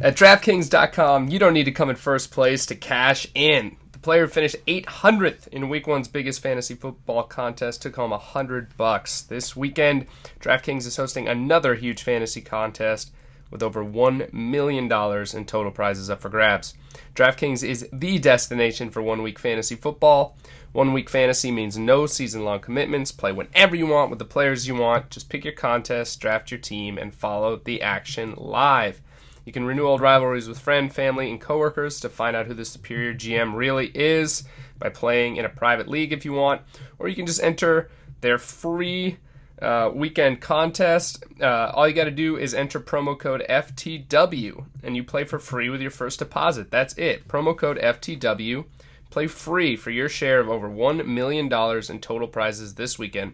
At 0.00 0.14
DraftKings.com, 0.14 1.28
you 1.28 1.40
don't 1.40 1.54
need 1.54 1.64
to 1.64 1.72
come 1.72 1.90
in 1.90 1.96
first 1.96 2.30
place 2.30 2.66
to 2.66 2.76
cash 2.76 3.26
in. 3.34 3.76
The 3.90 3.98
player 3.98 4.28
finished 4.28 4.64
800th 4.66 5.48
in 5.48 5.68
Week 5.68 5.88
One's 5.88 6.06
biggest 6.06 6.40
fantasy 6.40 6.76
football 6.76 7.24
contest, 7.24 7.82
took 7.82 7.96
home 7.96 8.12
100 8.12 8.76
bucks. 8.76 9.22
This 9.22 9.56
weekend, 9.56 10.06
DraftKings 10.38 10.86
is 10.86 10.96
hosting 10.96 11.26
another 11.26 11.74
huge 11.74 12.04
fantasy 12.04 12.40
contest 12.40 13.10
with 13.50 13.60
over 13.60 13.84
$1 13.84 14.32
million 14.32 14.84
in 14.84 15.44
total 15.44 15.72
prizes 15.72 16.10
up 16.10 16.20
for 16.20 16.28
grabs. 16.28 16.74
DraftKings 17.16 17.68
is 17.68 17.88
the 17.92 18.20
destination 18.20 18.90
for 18.90 19.02
one 19.02 19.22
week 19.22 19.40
fantasy 19.40 19.74
football. 19.74 20.36
One 20.70 20.92
week 20.92 21.10
fantasy 21.10 21.50
means 21.50 21.76
no 21.76 22.06
season 22.06 22.44
long 22.44 22.60
commitments. 22.60 23.10
Play 23.10 23.32
whenever 23.32 23.74
you 23.74 23.88
want 23.88 24.10
with 24.10 24.20
the 24.20 24.24
players 24.24 24.68
you 24.68 24.76
want. 24.76 25.10
Just 25.10 25.28
pick 25.28 25.44
your 25.44 25.54
contest, 25.54 26.20
draft 26.20 26.52
your 26.52 26.60
team, 26.60 26.98
and 26.98 27.12
follow 27.12 27.56
the 27.56 27.82
action 27.82 28.34
live. 28.36 29.00
You 29.48 29.52
can 29.52 29.64
renew 29.64 29.86
old 29.86 30.02
rivalries 30.02 30.46
with 30.46 30.58
friend, 30.58 30.92
family, 30.92 31.30
and 31.30 31.40
coworkers 31.40 32.00
to 32.00 32.10
find 32.10 32.36
out 32.36 32.44
who 32.44 32.52
the 32.52 32.66
superior 32.66 33.14
GM 33.14 33.54
really 33.56 33.86
is 33.94 34.44
by 34.78 34.90
playing 34.90 35.36
in 35.36 35.46
a 35.46 35.48
private 35.48 35.88
league 35.88 36.12
if 36.12 36.26
you 36.26 36.34
want, 36.34 36.60
or 36.98 37.08
you 37.08 37.16
can 37.16 37.24
just 37.24 37.42
enter 37.42 37.90
their 38.20 38.36
free 38.36 39.16
uh, 39.62 39.90
weekend 39.94 40.42
contest. 40.42 41.24
Uh, 41.40 41.72
all 41.72 41.88
you 41.88 41.94
got 41.94 42.04
to 42.04 42.10
do 42.10 42.36
is 42.36 42.52
enter 42.52 42.78
promo 42.78 43.18
code 43.18 43.42
FTW 43.48 44.66
and 44.82 44.94
you 44.94 45.02
play 45.02 45.24
for 45.24 45.38
free 45.38 45.70
with 45.70 45.80
your 45.80 45.92
first 45.92 46.18
deposit. 46.18 46.70
That's 46.70 46.92
it. 46.98 47.26
Promo 47.26 47.56
code 47.56 47.78
FTW. 47.78 48.66
Play 49.08 49.28
free 49.28 49.76
for 49.76 49.90
your 49.90 50.10
share 50.10 50.40
of 50.40 50.50
over 50.50 50.68
$1 50.68 51.06
million 51.06 51.46
in 51.46 52.00
total 52.02 52.28
prizes 52.28 52.74
this 52.74 52.98
weekend. 52.98 53.32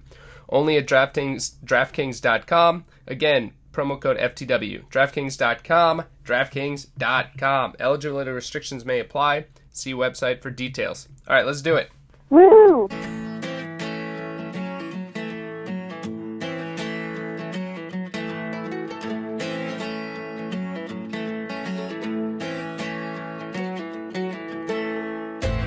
Only 0.48 0.76
at 0.76 0.86
DraftKings, 0.86 1.56
DraftKings.com. 1.64 2.84
Again, 3.08 3.52
promo 3.74 4.00
code 4.00 4.16
FTW. 4.16 4.88
DraftKings.com, 4.88 6.04
DraftKings.com. 6.24 7.74
Eligibility 7.78 8.30
restrictions 8.30 8.84
may 8.84 9.00
apply. 9.00 9.46
See 9.70 9.92
website 9.92 10.40
for 10.40 10.50
details. 10.50 11.08
All 11.28 11.34
right, 11.34 11.44
let's 11.44 11.62
do 11.62 11.76
it. 11.76 11.90
Woo! 12.30 12.88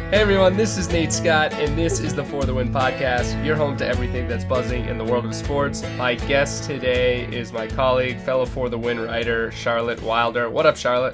Hey 0.09 0.21
everyone, 0.21 0.55
this 0.55 0.77
is 0.77 0.89
Nate 0.89 1.11
Scott, 1.11 1.53
and 1.55 1.77
this 1.77 1.99
is 1.99 2.15
the 2.15 2.23
For 2.23 2.45
the 2.45 2.53
Win 2.53 2.71
podcast, 2.71 3.43
your 3.45 3.57
home 3.57 3.75
to 3.77 3.85
everything 3.85 4.25
that's 4.27 4.45
buzzing 4.45 4.85
in 4.85 4.97
the 4.97 5.03
world 5.03 5.25
of 5.25 5.35
sports. 5.35 5.83
My 5.97 6.15
guest 6.15 6.63
today 6.63 7.25
is 7.25 7.51
my 7.51 7.67
colleague, 7.67 8.17
fellow 8.21 8.45
For 8.45 8.69
the 8.69 8.77
Win 8.77 9.01
writer, 9.01 9.51
Charlotte 9.51 10.01
Wilder. 10.01 10.49
What 10.49 10.65
up, 10.65 10.77
Charlotte? 10.77 11.13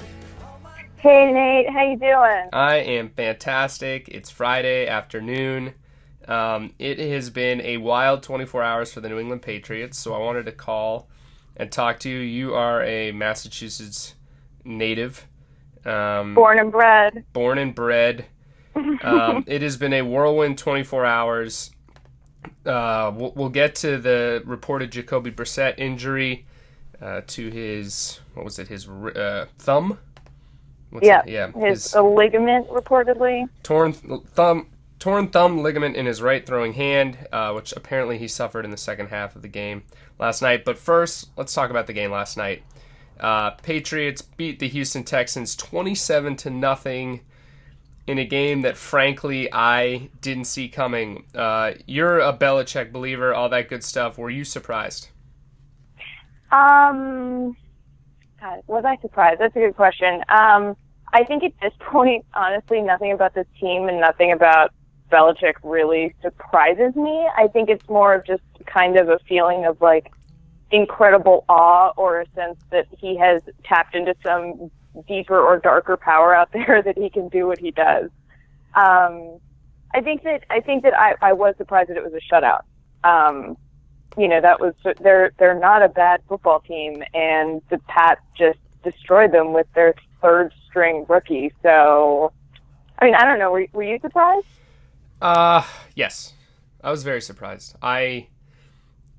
Hey 0.98 1.32
Nate, 1.32 1.68
how 1.70 1.82
you 1.82 1.98
doing? 1.98 2.48
I 2.52 2.76
am 2.76 3.08
fantastic. 3.10 4.08
It's 4.08 4.30
Friday 4.30 4.86
afternoon. 4.86 5.74
Um, 6.28 6.72
it 6.78 6.98
has 7.00 7.30
been 7.30 7.60
a 7.62 7.78
wild 7.78 8.22
24 8.22 8.62
hours 8.62 8.92
for 8.92 9.00
the 9.00 9.08
New 9.08 9.18
England 9.18 9.42
Patriots, 9.42 9.98
so 9.98 10.14
I 10.14 10.18
wanted 10.18 10.46
to 10.46 10.52
call 10.52 11.08
and 11.56 11.70
talk 11.70 11.98
to 12.00 12.08
you. 12.08 12.18
You 12.18 12.54
are 12.54 12.82
a 12.84 13.10
Massachusetts 13.10 14.14
native. 14.64 15.26
Um, 15.84 16.34
Born 16.34 16.58
and 16.60 16.70
bred. 16.72 17.24
born 17.32 17.58
and 17.58 17.74
bred. 17.74 18.26
Um, 19.02 19.44
it 19.46 19.62
has 19.62 19.76
been 19.76 19.92
a 19.92 20.02
whirlwind 20.02 20.58
24 20.58 21.04
hours. 21.04 21.70
Uh, 22.66 23.12
we'll, 23.14 23.32
we'll 23.34 23.48
get 23.48 23.74
to 23.76 23.98
the 23.98 24.42
reported 24.44 24.90
Jacoby 24.92 25.30
Brissett 25.30 25.78
injury 25.78 26.46
uh, 27.00 27.22
to 27.28 27.50
his 27.50 28.20
what 28.34 28.44
was 28.44 28.58
it? 28.58 28.68
His 28.68 28.88
uh, 28.88 29.46
thumb. 29.58 29.98
What's 30.90 31.06
Yeah, 31.06 31.22
it? 31.26 31.28
yeah. 31.28 31.52
His, 31.52 31.94
a 31.94 32.02
ligament 32.02 32.68
reportedly. 32.68 33.48
torn 33.62 33.92
th- 33.92 34.22
thumb 34.34 34.68
torn 34.98 35.28
thumb 35.28 35.58
ligament 35.62 35.96
in 35.96 36.06
his 36.06 36.22
right 36.22 36.46
throwing 36.46 36.74
hand, 36.74 37.18
uh, 37.32 37.52
which 37.52 37.72
apparently 37.76 38.18
he 38.18 38.28
suffered 38.28 38.64
in 38.64 38.70
the 38.70 38.76
second 38.76 39.08
half 39.08 39.36
of 39.36 39.42
the 39.42 39.48
game 39.48 39.82
last 40.18 40.40
night. 40.42 40.64
But 40.64 40.78
first, 40.78 41.30
let's 41.36 41.52
talk 41.54 41.70
about 41.70 41.86
the 41.86 41.92
game 41.92 42.10
last 42.10 42.36
night. 42.36 42.62
Uh, 43.20 43.50
Patriots 43.50 44.22
beat 44.22 44.58
the 44.58 44.68
Houston 44.68 45.04
Texans 45.04 45.54
twenty-seven 45.56 46.36
to 46.36 46.50
nothing 46.50 47.20
in 48.06 48.18
a 48.18 48.24
game 48.24 48.62
that, 48.62 48.76
frankly, 48.76 49.48
I 49.52 50.10
didn't 50.20 50.44
see 50.44 50.68
coming. 50.68 51.24
Uh, 51.34 51.72
you're 51.86 52.20
a 52.20 52.36
Belichick 52.36 52.92
believer, 52.92 53.34
all 53.34 53.48
that 53.48 53.68
good 53.68 53.82
stuff. 53.82 54.18
Were 54.18 54.30
you 54.30 54.44
surprised? 54.44 55.08
Um, 56.52 57.56
God, 58.40 58.62
was 58.66 58.84
I 58.84 58.98
surprised? 59.00 59.40
That's 59.40 59.56
a 59.56 59.60
good 59.60 59.76
question. 59.76 60.22
Um, 60.28 60.76
I 61.12 61.24
think 61.24 61.42
at 61.44 61.52
this 61.62 61.72
point, 61.80 62.24
honestly, 62.34 62.80
nothing 62.82 63.12
about 63.12 63.34
this 63.34 63.46
team 63.58 63.88
and 63.88 64.00
nothing 64.00 64.32
about 64.32 64.72
Belichick 65.10 65.54
really 65.62 66.14
surprises 66.20 66.94
me. 66.94 67.28
I 67.36 67.48
think 67.48 67.70
it's 67.70 67.88
more 67.88 68.14
of 68.14 68.26
just 68.26 68.42
kind 68.66 68.98
of 68.98 69.08
a 69.08 69.18
feeling 69.28 69.64
of 69.64 69.80
like 69.80 70.12
incredible 70.70 71.44
awe 71.48 71.92
or 71.96 72.20
a 72.20 72.26
sense 72.34 72.58
that 72.70 72.86
he 72.98 73.16
has 73.16 73.42
tapped 73.64 73.94
into 73.94 74.14
some 74.24 74.70
deeper 75.06 75.40
or 75.40 75.58
darker 75.58 75.96
power 75.96 76.34
out 76.34 76.50
there 76.52 76.82
that 76.82 76.96
he 76.96 77.10
can 77.10 77.28
do 77.28 77.46
what 77.46 77.58
he 77.58 77.70
does. 77.70 78.10
Um, 78.74 79.38
I 79.94 80.00
think 80.00 80.24
that 80.24 80.44
I 80.50 80.60
think 80.60 80.82
that 80.82 80.94
I, 80.94 81.14
I 81.22 81.32
was 81.32 81.54
surprised 81.56 81.90
that 81.90 81.96
it 81.96 82.04
was 82.04 82.12
a 82.12 82.34
shutout. 82.34 82.62
Um, 83.04 83.56
you 84.16 84.28
know, 84.28 84.40
that 84.40 84.60
was 84.60 84.74
they're 85.00 85.32
they're 85.38 85.58
not 85.58 85.82
a 85.82 85.88
bad 85.88 86.22
football 86.28 86.60
team, 86.60 87.02
and 87.14 87.62
the 87.70 87.78
Pats 87.86 88.20
just 88.36 88.58
destroyed 88.82 89.32
them 89.32 89.52
with 89.52 89.66
their 89.74 89.94
third 90.20 90.52
string 90.66 91.06
rookie. 91.08 91.52
So, 91.62 92.32
I 92.98 93.04
mean, 93.04 93.14
I 93.14 93.24
don't 93.24 93.38
know. 93.38 93.50
Were, 93.50 93.66
were 93.72 93.82
you 93.82 93.98
surprised? 94.00 94.46
Uh, 95.20 95.64
yes. 95.94 96.32
I 96.82 96.90
was 96.90 97.02
very 97.02 97.22
surprised. 97.22 97.76
I 97.80 98.28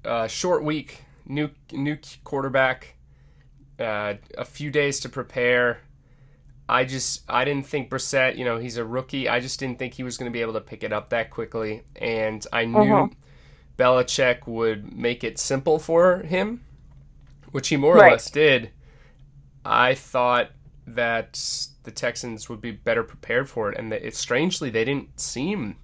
uh, 0.05 0.27
short 0.27 0.63
week, 0.63 1.03
new 1.25 1.49
new 1.71 1.97
quarterback, 2.23 2.94
uh, 3.79 4.15
a 4.37 4.45
few 4.45 4.71
days 4.71 4.99
to 5.01 5.09
prepare. 5.09 5.79
I 6.67 6.83
just 6.85 7.23
I 7.29 7.45
didn't 7.45 7.67
think 7.67 7.89
Brissett, 7.89 8.37
you 8.37 8.45
know, 8.45 8.57
he's 8.57 8.77
a 8.77 8.85
rookie. 8.85 9.29
I 9.29 9.39
just 9.39 9.59
didn't 9.59 9.77
think 9.79 9.93
he 9.93 10.03
was 10.03 10.17
going 10.17 10.31
to 10.31 10.33
be 10.33 10.41
able 10.41 10.53
to 10.53 10.61
pick 10.61 10.83
it 10.83 10.91
up 10.91 11.09
that 11.09 11.29
quickly, 11.29 11.83
and 11.95 12.45
I 12.51 12.65
knew 12.65 12.77
Mhm. 12.79 13.13
Belichick 13.77 14.47
would 14.47 14.95
make 14.95 15.23
it 15.23 15.37
simple 15.37 15.77
for 15.79 16.19
him, 16.19 16.61
which 17.51 17.67
he 17.67 17.77
more 17.77 17.97
or 17.97 18.09
less 18.11 18.29
did. 18.31 18.71
I 19.63 19.93
thought 19.93 20.51
that 20.87 21.39
the 21.83 21.91
Texans 21.91 22.49
would 22.49 22.61
be 22.61 22.71
better 22.71 23.03
prepared 23.03 23.49
for 23.49 23.71
it, 23.71 23.77
and 23.77 23.91
that 23.91 24.05
it 24.05 24.15
strangely 24.15 24.69
they 24.69 24.85
didn't 24.85 25.19
seem 25.19 25.75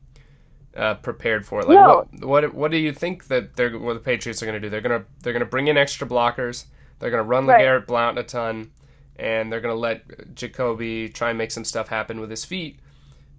uh, 0.75 0.93
prepared 0.95 1.45
for 1.45 1.59
it. 1.59 1.67
Like 1.67 1.77
No. 1.77 2.07
what 2.11 2.23
what 2.45 2.53
what 2.55 2.71
do 2.71 2.77
you 2.77 2.93
think 2.93 3.27
that 3.27 3.55
they're 3.55 3.77
what 3.77 3.93
the 3.93 3.99
Patriots 3.99 4.41
are 4.41 4.45
going 4.45 4.59
to 4.59 4.65
do? 4.65 4.69
They're 4.69 4.81
gonna 4.81 5.05
they're 5.21 5.33
gonna 5.33 5.45
bring 5.45 5.67
in 5.67 5.77
extra 5.77 6.07
blockers. 6.07 6.65
They're 7.01 7.09
gonna 7.11 7.23
run 7.23 7.47
Right. 7.47 7.65
LeGarrette 7.65 7.87
Blount 7.87 8.17
a 8.19 8.23
ton, 8.23 8.71
and 9.17 9.51
they're 9.51 9.59
gonna 9.59 9.73
let 9.73 10.33
Jacoby 10.35 11.09
try 11.09 11.29
and 11.29 11.37
make 11.37 11.51
some 11.51 11.65
stuff 11.65 11.89
happen 11.89 12.21
with 12.21 12.29
his 12.29 12.45
feet. 12.45 12.79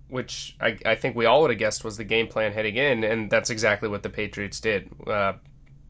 Which 0.09 0.57
I, 0.61 0.77
I 0.85 0.95
think 0.97 1.17
we 1.17 1.25
all 1.25 1.41
would 1.41 1.51
have 1.51 1.59
guessed 1.59 1.85
was 1.85 1.97
the 1.97 2.05
game 2.05 2.27
plan 2.27 2.53
heading 2.53 2.77
in, 2.77 3.03
and 3.03 3.31
that's 3.31 3.49
exactly 3.49 3.89
what 3.89 4.03
the 4.03 4.11
Patriots 4.11 4.61
did. 4.61 4.91
Uh, 5.07 5.35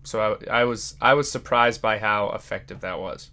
so 0.05 0.39
I, 0.49 0.61
I 0.61 0.65
was 0.65 0.95
I 1.01 1.15
was 1.15 1.29
surprised 1.33 1.83
by 1.83 1.99
how 1.99 2.31
effective 2.31 2.83
that 2.83 3.01
was. 3.01 3.31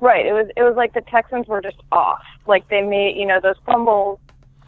Right. 0.00 0.24
It 0.24 0.32
was 0.32 0.46
it 0.56 0.62
was 0.62 0.76
like 0.76 0.94
the 0.94 1.02
Texans 1.02 1.46
were 1.46 1.60
just 1.60 1.76
off. 1.90 2.22
Like 2.46 2.68
they 2.68 2.80
made 2.80 3.16
you 3.18 3.26
know 3.26 3.38
those 3.42 3.56
fumbles. 3.66 4.18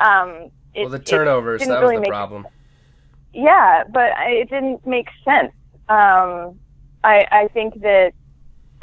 Um, 0.00 0.50
it, 0.74 0.80
well, 0.82 0.88
the 0.90 0.98
turnovers 0.98 1.64
that 1.64 1.80
really 1.80 1.96
was 1.98 2.04
the 2.04 2.10
problem. 2.10 2.46
Yeah, 3.32 3.84
but 3.90 4.12
I- 4.16 4.30
it 4.42 4.50
didn't 4.50 4.86
make 4.86 5.08
sense. 5.24 5.52
Um, 5.88 6.58
I 7.02 7.26
I 7.30 7.48
think 7.54 7.80
that 7.80 8.12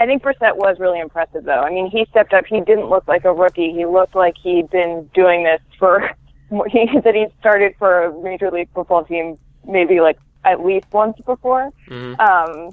I 0.01 0.07
think 0.07 0.23
Brissett 0.23 0.55
was 0.55 0.79
really 0.79 0.99
impressive 0.99 1.43
though. 1.43 1.61
I 1.61 1.69
mean, 1.69 1.87
he 1.91 2.07
stepped 2.09 2.33
up. 2.33 2.45
He 2.47 2.59
didn't 2.61 2.89
look 2.89 3.07
like 3.07 3.23
a 3.23 3.31
rookie. 3.31 3.71
He 3.71 3.85
looked 3.85 4.15
like 4.15 4.33
he'd 4.41 4.67
been 4.71 5.07
doing 5.13 5.43
this 5.43 5.61
for 5.77 6.09
he 6.71 6.87
that 7.03 7.13
he 7.13 7.27
started 7.39 7.75
for 7.77 8.05
a 8.05 8.23
major 8.23 8.49
league 8.49 8.69
football 8.73 9.05
team 9.05 9.37
maybe 9.63 10.01
like 10.01 10.17
at 10.43 10.65
least 10.65 10.87
once 10.91 11.15
before. 11.23 11.69
hmm 11.87 12.15
Um, 12.19 12.71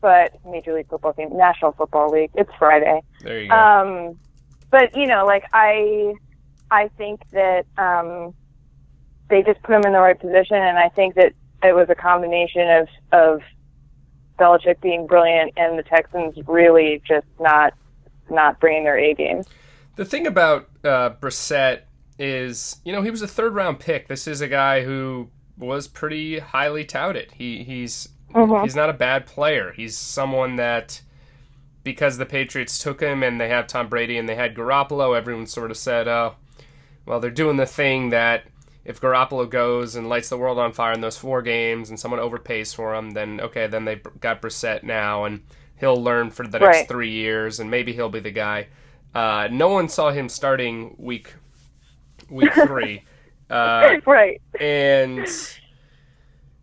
but 0.00 0.38
major 0.46 0.72
league 0.72 0.88
football 0.88 1.12
team, 1.14 1.36
National 1.36 1.72
Football 1.72 2.10
League. 2.10 2.30
It's 2.34 2.50
Friday. 2.60 3.02
There 3.22 3.42
you 3.42 3.48
go. 3.48 3.56
Um, 3.56 4.18
but 4.70 4.96
you 4.96 5.08
know, 5.08 5.26
like 5.26 5.44
I, 5.52 6.14
I 6.70 6.88
think 6.96 7.22
that 7.32 7.66
um, 7.76 8.34
they 9.30 9.42
just 9.42 9.60
put 9.64 9.74
him 9.74 9.82
in 9.84 9.92
the 9.92 9.98
right 9.98 10.18
position, 10.18 10.58
and 10.58 10.78
I 10.78 10.90
think 10.90 11.16
that 11.16 11.32
it 11.64 11.74
was 11.74 11.90
a 11.90 11.96
combination 11.96 12.70
of 12.70 12.88
of 13.10 13.40
Belichick 14.42 14.80
being 14.80 15.06
brilliant 15.06 15.52
and 15.56 15.78
the 15.78 15.82
Texans 15.84 16.34
really 16.46 17.00
just 17.06 17.26
not 17.38 17.74
not 18.30 18.58
bringing 18.60 18.84
their 18.84 18.98
A 18.98 19.14
game. 19.14 19.42
The 19.96 20.04
thing 20.04 20.26
about 20.26 20.68
uh, 20.84 21.10
Brissett 21.20 21.82
is, 22.18 22.80
you 22.84 22.92
know, 22.92 23.02
he 23.02 23.10
was 23.10 23.22
a 23.22 23.28
third 23.28 23.54
round 23.54 23.78
pick. 23.78 24.08
This 24.08 24.26
is 24.26 24.40
a 24.40 24.48
guy 24.48 24.82
who 24.82 25.28
was 25.58 25.86
pretty 25.86 26.38
highly 26.38 26.84
touted. 26.84 27.32
He 27.32 27.62
he's 27.62 28.08
Mhm. 28.34 28.62
he's 28.62 28.74
not 28.74 28.88
a 28.90 28.94
bad 28.94 29.26
player. 29.26 29.72
He's 29.76 29.96
someone 29.96 30.56
that 30.56 31.02
because 31.84 32.16
the 32.16 32.24
Patriots 32.26 32.78
took 32.78 33.00
him 33.00 33.22
and 33.22 33.40
they 33.40 33.48
have 33.48 33.66
Tom 33.66 33.88
Brady 33.88 34.16
and 34.16 34.28
they 34.28 34.36
had 34.36 34.54
Garoppolo, 34.54 35.16
everyone 35.16 35.46
sort 35.46 35.70
of 35.70 35.76
said, 35.76 36.08
"Oh, 36.08 36.36
well, 37.04 37.20
they're 37.20 37.30
doing 37.30 37.56
the 37.58 37.66
thing 37.66 38.08
that 38.10 38.44
if 38.84 39.00
Garoppolo 39.00 39.48
goes 39.48 39.94
and 39.96 40.08
lights 40.08 40.28
the 40.28 40.36
world 40.36 40.58
on 40.58 40.72
fire 40.72 40.92
in 40.92 41.00
those 41.00 41.16
four 41.16 41.40
games 41.42 41.88
and 41.90 41.98
someone 42.00 42.20
overpays 42.20 42.74
for 42.74 42.94
him, 42.94 43.12
then 43.12 43.40
okay, 43.40 43.66
then 43.66 43.84
they've 43.84 44.02
got 44.20 44.42
Brissett 44.42 44.82
now 44.82 45.24
and 45.24 45.42
he'll 45.78 46.02
learn 46.02 46.30
for 46.30 46.46
the 46.46 46.58
next 46.58 46.76
Right. 46.78 46.88
three 46.88 47.10
years 47.12 47.60
and 47.60 47.70
maybe 47.70 47.92
he'll 47.92 48.08
be 48.08 48.20
the 48.20 48.30
guy." 48.30 48.68
Uh, 49.14 49.46
no 49.52 49.68
one 49.68 49.88
saw 49.88 50.10
him 50.10 50.28
starting 50.28 50.94
week 50.98 51.34
week 52.30 52.52
three. 52.66 53.04
Uh, 53.50 53.96
right. 54.06 54.40
and 54.58 55.26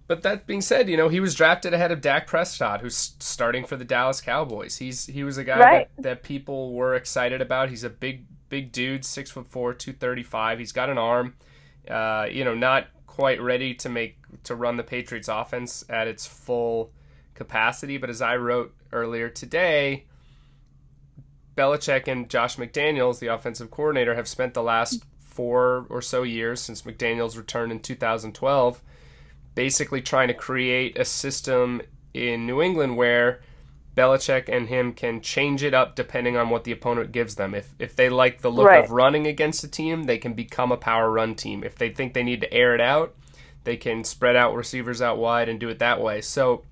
but 0.07 0.23
that 0.23 0.47
being 0.47 0.61
said, 0.61 0.89
you 0.89 0.97
know 0.97 1.07
he 1.09 1.19
was 1.19 1.35
drafted 1.35 1.73
ahead 1.73 1.91
of 1.91 2.01
Dak 2.01 2.25
Prescott, 2.25 2.81
who's 2.81 3.13
starting 3.19 3.63
for 3.65 3.75
the 3.75 3.85
Dallas 3.85 4.21
Cowboys. 4.21 4.77
He's 4.77 5.05
he 5.05 5.23
was 5.23 5.37
a 5.37 5.43
guy 5.43 5.59
Right. 5.59 5.89
that, 5.97 6.03
that 6.03 6.23
people 6.23 6.73
were 6.73 6.95
excited 6.95 7.41
about. 7.41 7.69
He's 7.69 7.83
a 7.83 7.89
big 7.89 8.25
big 8.49 8.71
dude, 8.71 9.05
six 9.05 9.29
foot 9.29 9.47
four, 9.47 9.73
two 9.75 9.93
thirty 9.93 10.23
five. 10.23 10.57
He's 10.57 10.71
got 10.71 10.89
an 10.89 10.97
arm. 10.97 11.35
Uh, 11.89 12.27
you 12.31 12.43
know, 12.43 12.53
not 12.53 12.87
quite 13.07 13.41
ready 13.41 13.73
to 13.75 13.89
make 13.89 14.17
to 14.43 14.55
run 14.55 14.77
the 14.77 14.83
Patriots 14.83 15.27
offense 15.27 15.83
at 15.89 16.07
its 16.07 16.25
full 16.25 16.91
capacity. 17.33 17.97
But 17.97 18.09
as 18.09 18.21
I 18.21 18.37
wrote 18.37 18.73
earlier 18.91 19.29
today, 19.29 20.05
Belichick 21.55 22.07
and 22.07 22.29
Josh 22.29 22.57
McDaniels, 22.57 23.19
the 23.19 23.27
offensive 23.27 23.71
coordinator, 23.71 24.15
have 24.15 24.27
spent 24.27 24.53
the 24.53 24.63
last 24.63 25.03
four 25.19 25.85
or 25.89 26.01
so 26.01 26.23
years 26.23 26.61
since 26.61 26.83
McDaniels 26.83 27.37
returned 27.37 27.71
in 27.71 27.79
2012 27.79 28.81
basically 29.55 30.01
trying 30.01 30.29
to 30.29 30.33
create 30.33 30.97
a 30.97 31.03
system 31.03 31.81
in 32.13 32.45
New 32.45 32.61
England 32.61 32.95
where 32.95 33.41
Belichick 33.95 34.47
and 34.47 34.67
him 34.69 34.93
can 34.93 35.21
change 35.21 35.63
it 35.63 35.73
up 35.73 35.95
depending 35.95 36.37
on 36.37 36.49
what 36.49 36.63
the 36.63 36.71
opponent 36.71 37.11
gives 37.11 37.35
them. 37.35 37.53
If 37.53 37.73
if 37.79 37.95
they 37.95 38.09
like 38.09 38.41
the 38.41 38.51
look 38.51 38.67
Right. 38.67 38.83
of 38.83 38.91
running 38.91 39.27
against 39.27 39.63
a 39.63 39.67
team, 39.67 40.03
they 40.03 40.17
can 40.17 40.33
become 40.33 40.71
a 40.71 40.77
power 40.77 41.11
run 41.11 41.35
team. 41.35 41.63
If 41.63 41.75
they 41.75 41.89
think 41.89 42.13
they 42.13 42.23
need 42.23 42.41
to 42.41 42.53
air 42.53 42.73
it 42.75 42.81
out, 42.81 43.15
they 43.63 43.75
can 43.77 44.03
spread 44.03 44.35
out 44.35 44.55
receivers 44.55 45.01
out 45.01 45.17
wide 45.17 45.49
and 45.49 45.59
do 45.59 45.69
it 45.69 45.79
that 45.79 45.99
way. 46.01 46.21
So, 46.21 46.63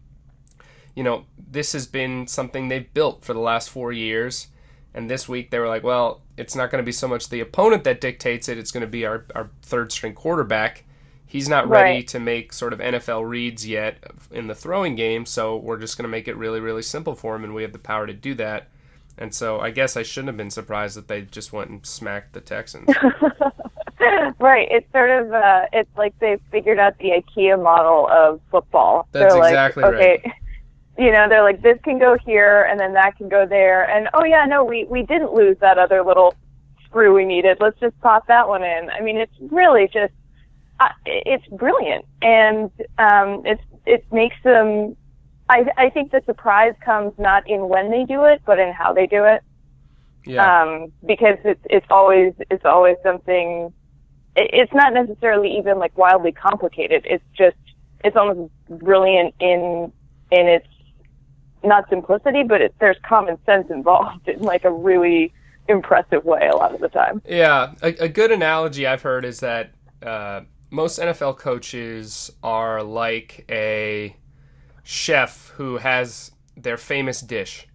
you 0.96 1.04
know, 1.04 1.25
this 1.38 1.74
has 1.74 1.86
been 1.88 2.28
something 2.28 2.68
they've 2.69 2.94
built 2.94 3.25
for 3.25 3.34
the 3.34 3.40
last 3.40 3.69
4 3.69 3.92
years. 3.92 4.48
And 4.94 5.10
this 5.10 5.28
week 5.30 5.52
they 5.52 5.60
were 5.60 5.68
like, 5.68 5.84
well, 5.84 6.22
it's 6.38 6.56
not 6.56 6.72
going 6.72 6.81
to 6.81 6.86
be 6.86 6.92
so 6.92 7.08
much 7.08 7.30
the 7.30 7.40
opponent 7.42 7.84
that 7.84 8.02
dictates 8.02 8.48
it, 8.50 8.58
it's 8.58 8.72
going 8.72 8.81
to 8.81 8.88
be 8.88 9.06
our, 9.06 9.25
our 9.36 9.50
third 9.62 9.92
string 9.92 10.14
quarterback. 10.14 10.86
He's 11.28 11.50
not 11.50 11.68
ready 11.68 11.98
Right. 11.98 12.08
to 12.08 12.20
make 12.20 12.54
sort 12.54 12.72
of 12.74 12.80
NFL 12.80 13.28
reads 13.28 13.68
yet 13.68 13.98
in 14.32 14.48
the 14.48 14.56
throwing 14.56 14.96
game, 14.96 15.26
so 15.26 15.58
we're 15.58 15.78
just 15.78 15.98
going 15.98 16.04
to 16.04 16.10
make 16.10 16.28
it 16.28 16.38
really, 16.38 16.60
really 16.62 16.82
simple 16.82 17.16
for 17.16 17.36
him, 17.36 17.44
and 17.44 17.54
we 17.54 17.64
have 17.64 17.74
the 17.74 17.80
power 17.80 18.08
to 18.08 18.14
do 18.14 18.34
that. 18.36 18.70
And 19.18 19.34
so 19.34 19.60
I 19.60 19.72
guess 19.72 19.98
I 19.98 20.04
shouldn't 20.04 20.28
have 20.30 20.38
been 20.38 20.52
surprised 20.52 20.96
that 20.96 21.08
they 21.08 21.24
just 21.24 21.52
went 21.52 21.70
and 21.70 21.86
smacked 21.86 22.34
the 22.34 22.40
Texans. 22.42 22.88
right. 24.40 24.68
It's 24.70 24.90
sort 24.92 25.10
of 25.10 25.34
uh 25.34 25.66
it's 25.74 25.90
like 25.98 26.18
they 26.20 26.38
figured 26.52 26.78
out 26.80 26.98
the 27.00 27.10
IKEA 27.22 27.62
model 27.62 28.08
of 28.12 28.40
football. 28.52 29.08
That's 29.12 29.34
they're 29.34 29.42
like, 29.42 29.52
exactly 29.52 29.84
okay, 29.84 30.22
right. 30.24 30.34
You 31.00 31.12
know, 31.12 31.28
they're 31.28 31.44
like 31.44 31.62
this 31.64 31.80
can 31.84 31.98
go 32.00 32.16
here 32.26 32.64
and 32.70 32.80
then 32.80 32.94
that 32.94 33.18
can 33.18 33.28
go 33.28 33.46
there 33.48 33.90
and 33.90 34.08
oh 34.14 34.24
yeah, 34.24 34.46
no, 34.46 34.64
we 34.64 34.86
we 34.86 35.02
didn't 35.04 35.34
lose 35.34 35.58
that 35.62 35.78
other 35.80 36.04
little 36.04 36.36
screw 36.86 37.14
we 37.16 37.26
needed. 37.26 37.58
Let's 37.60 37.80
just 37.80 38.00
pop 38.02 38.28
that 38.28 38.48
one 38.48 38.64
in. 38.64 38.90
I 38.92 39.02
mean, 39.02 39.18
it's 39.18 39.34
really 39.52 39.88
just 39.92 40.14
uh, 40.80 40.90
it's 41.06 41.48
brilliant 41.48 42.06
and 42.22 42.70
um 42.98 43.42
it's 43.46 43.62
it 43.86 44.06
makes 44.12 44.36
them 44.44 44.96
I 45.50 45.66
I 45.78 45.90
think 45.90 46.12
the 46.12 46.22
surprise 46.26 46.74
comes 46.84 47.14
not 47.18 47.50
in 47.50 47.70
when 47.70 47.90
they 47.90 48.04
do 48.04 48.26
it, 48.26 48.42
but 48.46 48.60
in 48.60 48.74
how 48.74 48.92
they 48.94 49.08
do 49.08 49.24
it 49.24 49.42
Yeah. 50.26 50.62
um, 50.62 50.92
because 51.06 51.38
it's 51.46 51.62
it's 51.70 51.86
always 51.90 52.34
it's 52.52 52.66
always 52.66 52.98
something. 53.04 53.74
it- 54.36 54.50
It's 54.54 54.74
not 54.74 54.94
necessarily 54.94 55.58
even 55.58 55.80
like 55.80 55.98
wildly 55.98 56.34
complicated. 56.34 57.06
It's 57.06 57.24
just 57.38 57.56
it's 58.04 58.18
almost 58.18 58.52
brilliant 58.70 59.34
in 59.40 59.92
in 60.32 60.48
its 60.48 60.68
not 61.64 61.88
simplicity, 61.90 62.44
but 62.44 62.62
it, 62.62 62.76
there's 62.80 62.98
common 63.08 63.38
sense 63.46 63.68
involved 63.72 64.28
in 64.28 64.42
like 64.42 64.64
a 64.66 64.72
really 64.72 65.34
impressive 65.70 66.24
way 66.26 66.48
a 66.52 66.56
lot 66.56 66.74
of 66.74 66.82
the 66.82 66.90
time. 66.90 67.22
Yeah, 67.28 67.74
a, 67.82 67.88
a 68.04 68.08
good 68.10 68.32
analogy 68.32 68.86
I've 68.86 69.02
heard 69.02 69.24
is 69.26 69.40
that 69.40 69.72
uh, 70.04 70.42
most 70.69 71.00
NFL 71.00 71.38
coaches 71.38 72.31
are 72.44 72.84
like 72.84 73.46
a 73.50 74.16
chef 74.84 75.50
who 75.56 75.78
has 75.78 76.31
their 76.56 76.78
famous 76.78 77.22
dish, 77.22 77.68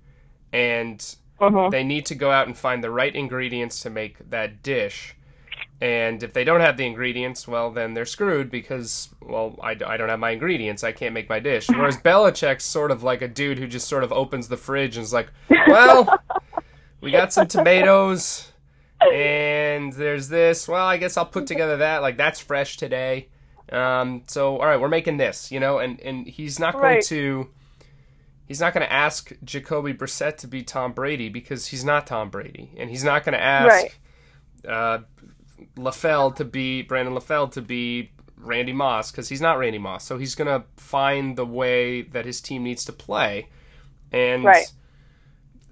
and 0.53 0.99
Mhm. 1.41 1.71
they 1.71 1.83
need 1.85 2.07
to 2.07 2.15
go 2.15 2.31
out 2.31 2.47
and 2.47 2.57
find 2.57 2.83
the 2.85 2.91
right 2.91 3.15
ingredients 3.15 3.81
to 3.83 3.91
make 3.91 4.17
that 4.31 4.63
dish. 4.63 5.15
And 5.81 6.23
if 6.23 6.33
they 6.33 6.45
don't 6.45 6.61
have 6.61 6.77
the 6.77 6.87
ingredients, 6.87 7.49
well, 7.49 7.73
then 7.73 7.95
they're 7.95 8.05
screwed 8.07 8.51
because, 8.51 9.09
well, 9.21 9.59
I, 9.61 9.71
I 9.85 9.97
don't 9.97 10.09
have 10.09 10.21
my 10.21 10.31
ingredients. 10.31 10.85
I 10.85 10.93
can't 10.93 11.13
make 11.13 11.29
my 11.29 11.41
dish. 11.41 11.67
Whereas 11.69 11.97
Belichick's 11.97 12.65
sort 12.65 12.93
of 12.93 13.03
like 13.03 13.21
a 13.21 13.27
dude 13.27 13.59
who 13.59 13.67
just 13.67 13.89
sort 13.89 14.05
of 14.05 14.13
opens 14.13 14.47
the 14.47 14.57
fridge 14.57 14.97
and 14.97 15.03
is 15.03 15.13
like, 15.13 15.29
well, 15.67 16.21
we 17.01 17.11
got 17.11 17.33
some 17.33 17.49
tomatoes 17.49 18.52
and 19.13 19.93
there's 19.93 20.29
this. 20.29 20.69
Well, 20.69 20.85
I 20.87 20.97
guess 20.97 21.17
I'll 21.17 21.27
put 21.27 21.47
together 21.47 21.79
that. 21.79 22.03
Like, 22.03 22.17
that's 22.17 22.41
fresh 22.41 22.77
today. 22.77 23.29
Um, 23.71 24.23
so, 24.27 24.59
all 24.59 24.67
right, 24.67 24.79
we're 24.81 24.89
making 24.89 25.17
this, 25.17 25.51
you 25.51 25.59
know, 25.61 25.79
and, 25.79 25.99
and 26.01 26.27
he's 26.27 26.59
not 26.59 26.75
going 26.75 26.85
Right. 26.85 27.05
to. 27.05 27.49
He's 28.47 28.61
not 28.61 28.75
going 28.75 28.85
to 28.87 28.93
ask 28.93 29.33
Jacoby 29.45 29.95
Brissett 29.95 30.37
to 30.39 30.47
be 30.47 30.63
Tom 30.63 30.93
Brady 30.93 31.31
because 31.31 31.69
he's 31.69 31.85
not 31.85 32.07
Tom 32.07 32.29
Brady, 32.29 32.71
and 32.77 32.91
he's 32.91 33.03
not 33.05 33.25
going 33.25 33.33
to 33.33 33.43
ask 33.43 33.99
uh, 34.69 34.99
LaFell 35.77 36.37
to 36.37 36.45
be 36.45 36.83
Brandon 36.83 37.15
LaFell 37.15 37.51
to 37.53 37.63
be 37.63 38.11
Randy 38.37 38.73
Moss 38.75 39.11
because 39.11 39.29
he's 39.29 39.41
not 39.41 39.59
Randy 39.59 39.79
Moss. 39.79 40.05
So 40.05 40.19
he's 40.19 40.35
going 40.35 40.49
to 40.49 40.67
find 40.77 41.37
the 41.37 41.47
way 41.47 42.03
that 42.03 42.27
his 42.27 42.41
team 42.43 42.63
needs 42.63 42.85
to 42.87 42.93
play, 42.93 43.49
and 44.11 44.45
Right. 44.45 44.71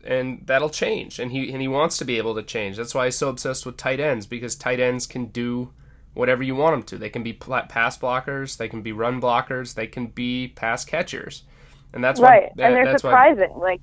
And 0.04 0.42
that'll 0.46 0.70
change. 0.70 1.18
And 1.18 1.30
he 1.30 1.52
and 1.52 1.60
he 1.60 1.68
wants 1.68 1.98
to 1.98 2.04
be 2.04 2.18
able 2.18 2.34
to 2.34 2.42
change. 2.42 2.76
That's 2.76 2.94
why 2.94 3.06
he's 3.06 3.16
so 3.16 3.28
obsessed 3.28 3.66
with 3.66 3.76
tight 3.76 4.00
ends 4.00 4.26
because 4.26 4.54
tight 4.56 4.80
ends 4.80 5.06
can 5.06 5.26
do 5.26 5.72
whatever 6.14 6.42
you 6.42 6.56
want 6.56 6.74
them 6.74 6.82
to. 6.84 6.98
They 6.98 7.10
can 7.10 7.22
be 7.22 7.32
pass 7.32 7.98
blockers, 7.98 8.56
they 8.56 8.68
can 8.68 8.82
be 8.82 8.92
run 8.92 9.20
blockers, 9.20 9.74
they 9.74 9.86
can 9.86 10.06
be 10.08 10.48
pass 10.48 10.84
catchers, 10.84 11.44
and 11.92 12.02
that's 12.02 12.20
right, 12.20 12.50
why 12.54 12.66
and 12.66 12.74
they're 12.74 12.84
that's 12.84 13.04
why 13.04 13.10
surprising. 13.30 13.58
Like 13.58 13.80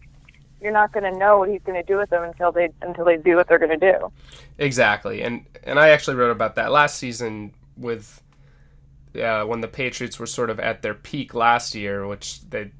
you're 0.61 0.71
not 0.71 0.91
going 0.91 1.11
to 1.11 1.17
know 1.17 1.37
what 1.37 1.49
he's 1.49 1.61
going 1.63 1.79
to 1.79 1.87
do 1.87 1.97
with 1.97 2.09
them 2.09 2.23
until 2.23 2.51
they 2.51 2.69
until 2.81 3.05
they 3.05 3.17
do 3.17 3.35
what 3.35 3.47
they're 3.47 3.59
going 3.59 3.79
to 3.79 3.93
do. 3.93 4.11
Exactly, 4.57 5.21
and 5.21 5.45
and 5.63 5.79
I 5.79 5.89
actually 5.89 6.15
wrote 6.15 6.31
about 6.31 6.55
that 6.55 6.71
last 6.71 6.97
season 6.97 7.53
with 7.77 8.21
uh, 9.15 9.43
when 9.43 9.61
the 9.61 9.67
Patriots 9.67 10.19
were 10.19 10.25
sort 10.25 10.49
of 10.49 10.59
at 10.59 10.81
their 10.81 10.93
peak 10.93 11.33
last 11.33 11.75
year, 11.75 12.07
which 12.07 12.41
they 12.49 12.71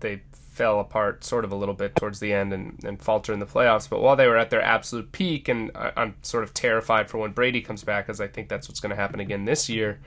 they 0.00 0.22
fell 0.60 0.78
apart 0.78 1.24
sort 1.24 1.42
of 1.46 1.52
a 1.52 1.56
little 1.56 1.74
bit 1.74 1.96
towards 1.96 2.20
the 2.20 2.34
end 2.34 2.52
and, 2.52 2.78
and 2.84 3.00
falter 3.00 3.32
in 3.32 3.38
the 3.38 3.46
playoffs. 3.46 3.88
But 3.88 4.02
while 4.02 4.14
they 4.14 4.26
were 4.26 4.36
at 4.36 4.50
their 4.50 4.60
absolute 4.60 5.10
peak, 5.10 5.48
and 5.48 5.70
I, 5.74 5.90
I'm 5.96 6.16
sort 6.20 6.44
of 6.44 6.52
terrified 6.52 7.08
for 7.08 7.16
when 7.16 7.32
Brady 7.32 7.62
comes 7.62 7.82
back, 7.82 8.06
because 8.06 8.20
I 8.20 8.26
think 8.26 8.50
that's 8.50 8.68
what's 8.68 8.78
going 8.78 8.90
to 8.90 8.96
happen 8.96 9.20
again 9.20 9.46
this 9.46 9.70
year. 9.70 10.00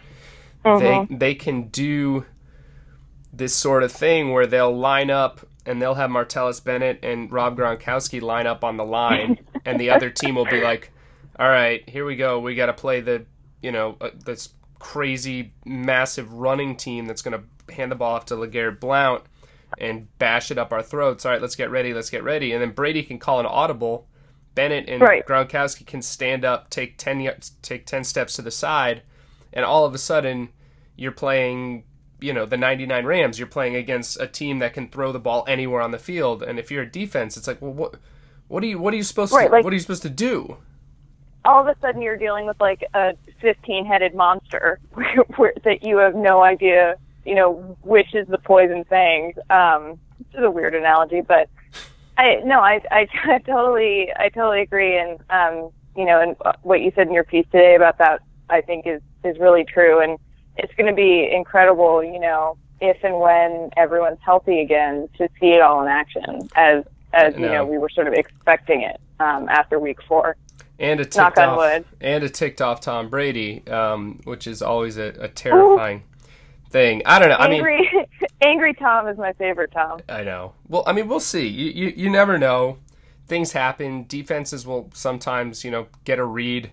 They 0.64 1.08
they 1.10 1.34
can 1.34 1.70
do 1.70 2.26
this 3.34 3.56
sort 3.56 3.82
of 3.82 3.92
thing 3.92 4.32
where 4.32 4.46
they'll 4.46 4.78
line 4.78 5.10
up 5.10 5.40
and 5.66 5.82
they'll 5.82 5.96
have 5.96 6.12
Martellus 6.12 6.64
Bennett 6.64 7.00
and 7.02 7.32
Rob 7.32 7.58
Gronkowski 7.58 8.22
line 8.22 8.46
up 8.46 8.64
on 8.64 8.78
the 8.78 8.86
line, 8.86 9.40
and 9.66 9.80
the 9.80 9.90
other 9.90 10.12
team 10.12 10.36
will 10.36 10.46
be 10.46 10.62
like, 10.62 10.92
"All 11.40 11.50
right, 11.50 11.82
here 11.90 12.06
we 12.06 12.16
go. 12.16 12.40
We 12.40 12.54
got 12.54 12.68
to 12.68 12.74
play 12.74 13.02
the, 13.02 13.26
you 13.64 13.72
know, 13.72 13.98
uh, 14.00 14.12
this 14.24 14.50
crazy, 14.78 15.52
massive 15.66 16.32
running 16.32 16.76
team 16.76 17.08
that's 17.08 17.24
going 17.24 17.42
to 17.42 17.74
hand 17.74 17.92
the 17.92 17.96
ball 17.96 18.14
off 18.18 18.26
to 18.26 18.36
LeGarrette 18.36 18.80
Blount 18.80 19.24
and 19.78 20.08
bash 20.20 20.52
it 20.52 20.58
up 20.58 20.72
our 20.72 20.84
throats. 20.84 21.26
All 21.26 21.32
right, 21.32 21.42
let's 21.42 21.56
get 21.56 21.70
ready. 21.72 21.94
Let's 21.94 22.10
get 22.10 22.24
ready." 22.24 22.52
And 22.52 22.62
then 22.62 22.72
Brady 22.72 23.04
can 23.04 23.20
call 23.20 23.40
an 23.40 23.46
audible. 23.46 24.08
Bennett 24.56 24.88
and 24.88 25.02
Right. 25.02 25.26
Gronkowski 25.26 25.86
can 25.86 26.02
stand 26.04 26.46
up, 26.46 26.70
take 26.70 26.98
ten 26.98 27.28
take 27.62 27.86
ten 27.86 28.04
steps 28.04 28.36
to 28.36 28.42
the 28.44 28.52
side, 28.52 29.02
and 29.52 29.66
all 29.66 29.86
of 29.86 29.96
a 29.96 29.98
sudden 29.98 30.50
you're 30.96 31.12
playing 31.12 31.84
you 32.20 32.32
know 32.32 32.46
the 32.46 32.56
99 32.56 33.06
Rams 33.06 33.38
you're 33.38 33.48
playing 33.48 33.76
against 33.76 34.22
a 34.22 34.28
team 34.28 34.60
that 34.60 34.74
can 34.74 34.88
throw 34.88 35.12
the 35.12 35.20
ball 35.20 35.44
anywhere 35.48 35.82
on 35.82 35.92
the 35.92 35.98
field 36.00 36.42
and 36.42 36.58
if 36.58 36.72
you're 36.72 36.84
a 36.84 36.90
defense 36.90 37.36
it's 37.36 37.48
like 37.48 37.62
well 37.62 37.74
what 37.74 37.96
what 38.48 38.64
are 38.64 38.68
you 38.68 38.80
what 38.80 38.94
are 38.94 38.98
you 38.98 39.04
supposed 39.04 39.34
Right, 39.34 39.48
to 39.48 39.52
like- 39.52 39.64
what 39.66 39.74
are 39.74 39.76
you 39.76 39.82
supposed 39.82 40.04
to 40.04 40.10
do 40.10 40.56
all 41.46 41.60
of 41.62 41.68
a 41.68 41.78
sudden 41.82 42.02
you're 42.02 42.16
dealing 42.16 42.46
with 42.46 42.56
like 42.62 42.84
a 42.94 43.14
15 43.42 43.86
headed 43.86 44.16
monster 44.16 44.80
where, 44.94 45.16
where, 45.36 45.54
that 45.66 45.84
you 45.84 45.98
have 45.98 46.16
no 46.16 46.42
idea, 46.42 46.96
you 47.26 47.36
know, 47.36 47.78
which 47.82 48.14
is 48.14 48.28
the 48.28 48.38
poison 48.38 48.84
fangs. 48.86 49.36
Um, 49.50 50.00
this 50.20 50.40
is 50.40 50.44
a 50.44 50.52
weird 50.52 50.76
analogy, 50.76 51.22
but 51.22 51.50
I, 52.18 52.42
no, 52.44 52.60
I, 52.60 52.82
I, 52.92 53.08
I 53.26 53.38
totally, 53.46 54.12
I 54.16 54.30
totally 54.30 54.62
agree. 54.62 54.98
And, 54.98 55.20
um, 55.30 55.72
you 55.96 56.06
know, 56.06 56.20
and 56.22 56.36
what 56.64 56.82
you 56.82 56.92
said 56.96 57.08
in 57.08 57.14
your 57.14 57.24
piece 57.24 57.46
today 57.52 57.76
about 57.76 57.98
that, 58.00 58.22
I 58.50 58.62
think 58.62 58.88
is, 58.88 59.02
is 59.24 59.38
really 59.40 59.64
true. 59.64 60.02
And 60.02 60.18
it's 60.58 60.74
going 60.76 60.88
to 60.88 60.96
be 60.96 61.30
incredible, 61.32 62.04
you 62.04 62.20
know, 62.20 62.58
if 62.82 63.04
and 63.04 63.20
when 63.20 63.70
everyone's 63.78 64.20
healthy 64.22 64.60
again 64.60 65.08
to 65.18 65.30
see 65.40 65.52
it 65.52 65.62
all 65.62 65.82
in 65.82 65.88
action 65.88 66.50
as, 66.56 66.84
as 67.14 67.34
you 67.36 67.42
know 67.42 67.64
we 67.64 67.78
were 67.78 67.90
sort 67.90 68.08
of 68.08 68.14
expecting 68.14 68.82
it 68.82 69.00
um, 69.20 69.48
after 69.48 69.80
week 69.80 70.00
four. 70.08 70.36
and 70.80 71.00
a 71.00 71.06
ticked 71.06 71.16
Knock 71.16 71.38
on 71.38 71.50
off 71.50 71.86
and 72.02 72.24
a 72.24 72.30
ticked 72.30 72.62
off 72.62 72.82
Tom 72.82 73.10
Brady, 73.10 73.66
um, 73.68 74.20
which 74.26 74.48
is 74.48 74.62
always 74.62 74.98
a, 74.98 75.14
a 75.20 75.30
terrifying 75.30 76.04
thing. 76.74 77.02
I 77.06 77.20
don't 77.20 77.30
know. 77.30 77.38
I 77.38 77.48
mean, 77.48 77.60
Angry, 77.66 77.90
angry 78.42 78.74
Tom 78.74 79.08
is 79.08 79.18
my 79.18 79.32
favorite 79.34 79.72
Tom. 79.72 80.02
I 80.10 80.24
know. 80.24 80.54
Well, 80.68 80.84
I 80.86 80.92
mean, 80.92 81.08
we'll 81.08 81.22
see. 81.22 81.48
You, 81.48 81.72
you 81.72 81.94
you 81.96 82.10
never 82.10 82.38
know. 82.38 82.80
Things 83.28 83.54
happen. 83.54 84.06
Defenses 84.10 84.68
will 84.68 84.90
sometimes, 84.94 85.64
you 85.64 85.72
know, 85.72 85.88
get 86.04 86.20
a 86.20 86.26
read. 86.26 86.72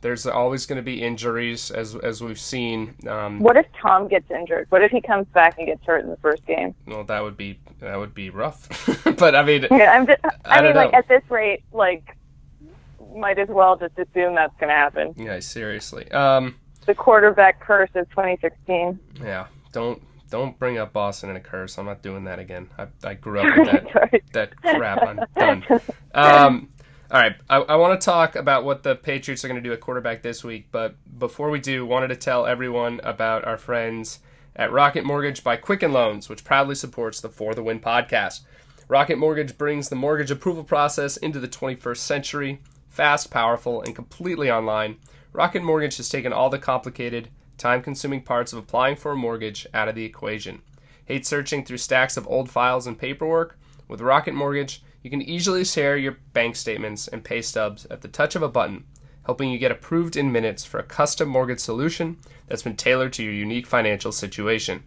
There's 0.00 0.26
always 0.26 0.66
going 0.66 0.78
to 0.78 0.82
be 0.82 1.00
injuries, 1.00 1.70
as 1.70 1.94
as 1.94 2.20
we've 2.20 2.40
seen. 2.40 2.96
Um, 3.06 3.38
What 3.38 3.56
if 3.56 3.66
Tom 3.80 4.08
gets 4.08 4.28
injured? 4.32 4.66
What 4.70 4.82
if 4.82 4.90
he 4.90 5.00
comes 5.00 5.28
back 5.28 5.56
and 5.58 5.66
gets 5.68 5.84
hurt 5.84 6.02
in 6.02 6.10
the 6.10 6.16
first 6.16 6.44
game? 6.44 6.74
well, 6.88 7.04
that 7.04 7.22
would 7.22 7.36
be 7.36 7.60
that 7.78 7.96
would 7.96 8.12
be 8.12 8.28
rough. 8.30 8.68
but 9.16 9.36
I 9.36 9.44
mean, 9.44 9.66
Yeah, 9.70 9.92
I'm 9.92 10.06
just, 10.08 10.18
I 10.24 10.58
I, 10.58 10.62
mean, 10.62 10.74
like 10.74 10.90
know. 10.90 10.98
at 10.98 11.06
this 11.06 11.22
rate, 11.30 11.62
like 11.72 12.16
might 13.14 13.38
as 13.38 13.48
well 13.48 13.76
just 13.76 13.96
assume 13.98 14.34
that's 14.34 14.56
going 14.58 14.70
to 14.70 14.74
happen. 14.74 15.14
yeah, 15.16 15.38
seriously. 15.38 16.10
Um, 16.10 16.56
The 16.86 16.94
quarterback 16.94 17.60
curse 17.60 17.90
of 17.94 18.08
2016. 18.10 18.98
yeah, 19.22 19.46
don't 19.72 20.02
don't 20.30 20.58
bring 20.58 20.78
up 20.78 20.92
Boston 20.92 21.30
in 21.30 21.36
a 21.36 21.40
curse. 21.40 21.78
I'm 21.78 21.86
not 21.86 22.02
doing 22.02 22.24
that 22.24 22.38
again. 22.38 22.68
I, 22.78 22.86
I 23.04 23.14
grew 23.14 23.40
up 23.40 23.56
with 23.56 23.66
that 23.70 24.22
that 24.32 24.56
crap. 24.60 25.02
I'm 25.02 25.20
done. 25.36 25.64
Um, 26.14 26.68
all 27.10 27.20
right, 27.20 27.36
I, 27.48 27.56
I 27.56 27.76
want 27.76 27.98
to 27.98 28.04
talk 28.04 28.36
about 28.36 28.64
what 28.64 28.82
the 28.82 28.94
Patriots 28.94 29.44
are 29.44 29.48
going 29.48 29.62
to 29.62 29.66
do 29.66 29.72
at 29.72 29.80
quarterback 29.80 30.22
this 30.22 30.44
week. 30.44 30.68
But 30.70 30.96
before 31.18 31.48
we 31.50 31.58
do, 31.58 31.86
wanted 31.86 32.08
to 32.08 32.16
tell 32.16 32.44
everyone 32.44 33.00
about 33.02 33.46
our 33.46 33.56
friends 33.56 34.18
at 34.56 34.72
Rocket 34.72 35.04
Mortgage 35.04 35.42
by 35.42 35.56
Quicken 35.56 35.92
Loans, 35.92 36.28
which 36.28 36.44
proudly 36.44 36.74
supports 36.74 37.20
the 37.20 37.28
For 37.28 37.54
the 37.54 37.62
Win 37.62 37.80
podcast. 37.80 38.40
Rocket 38.88 39.16
Mortgage 39.16 39.56
brings 39.56 39.88
the 39.88 39.96
mortgage 39.96 40.30
approval 40.30 40.64
process 40.64 41.16
into 41.16 41.38
the 41.40 41.48
21st 41.48 41.96
century, 41.96 42.60
fast, 42.88 43.30
powerful, 43.30 43.80
and 43.80 43.94
completely 43.94 44.50
online. 44.50 44.96
Rocket 45.34 45.62
Mortgage 45.62 45.96
has 45.96 46.10
taken 46.10 46.30
all 46.30 46.50
the 46.50 46.58
complicated, 46.58 47.30
time 47.56 47.80
consuming 47.80 48.20
parts 48.20 48.52
of 48.52 48.58
applying 48.58 48.96
for 48.96 49.12
a 49.12 49.16
mortgage 49.16 49.66
out 49.72 49.88
of 49.88 49.94
the 49.94 50.04
equation. 50.04 50.60
Hate 51.06 51.24
searching 51.24 51.64
through 51.64 51.78
stacks 51.78 52.18
of 52.18 52.28
old 52.28 52.50
files 52.50 52.86
and 52.86 52.98
paperwork? 52.98 53.58
With 53.88 54.02
Rocket 54.02 54.34
Mortgage, 54.34 54.82
you 55.02 55.08
can 55.08 55.22
easily 55.22 55.64
share 55.64 55.96
your 55.96 56.18
bank 56.34 56.54
statements 56.54 57.08
and 57.08 57.24
pay 57.24 57.40
stubs 57.40 57.86
at 57.86 58.02
the 58.02 58.08
touch 58.08 58.36
of 58.36 58.42
a 58.42 58.48
button, 58.48 58.84
helping 59.24 59.50
you 59.50 59.58
get 59.58 59.72
approved 59.72 60.16
in 60.16 60.30
minutes 60.30 60.66
for 60.66 60.78
a 60.78 60.84
custom 60.84 61.30
mortgage 61.30 61.60
solution 61.60 62.18
that's 62.46 62.62
been 62.62 62.76
tailored 62.76 63.14
to 63.14 63.22
your 63.22 63.32
unique 63.32 63.66
financial 63.66 64.12
situation. 64.12 64.82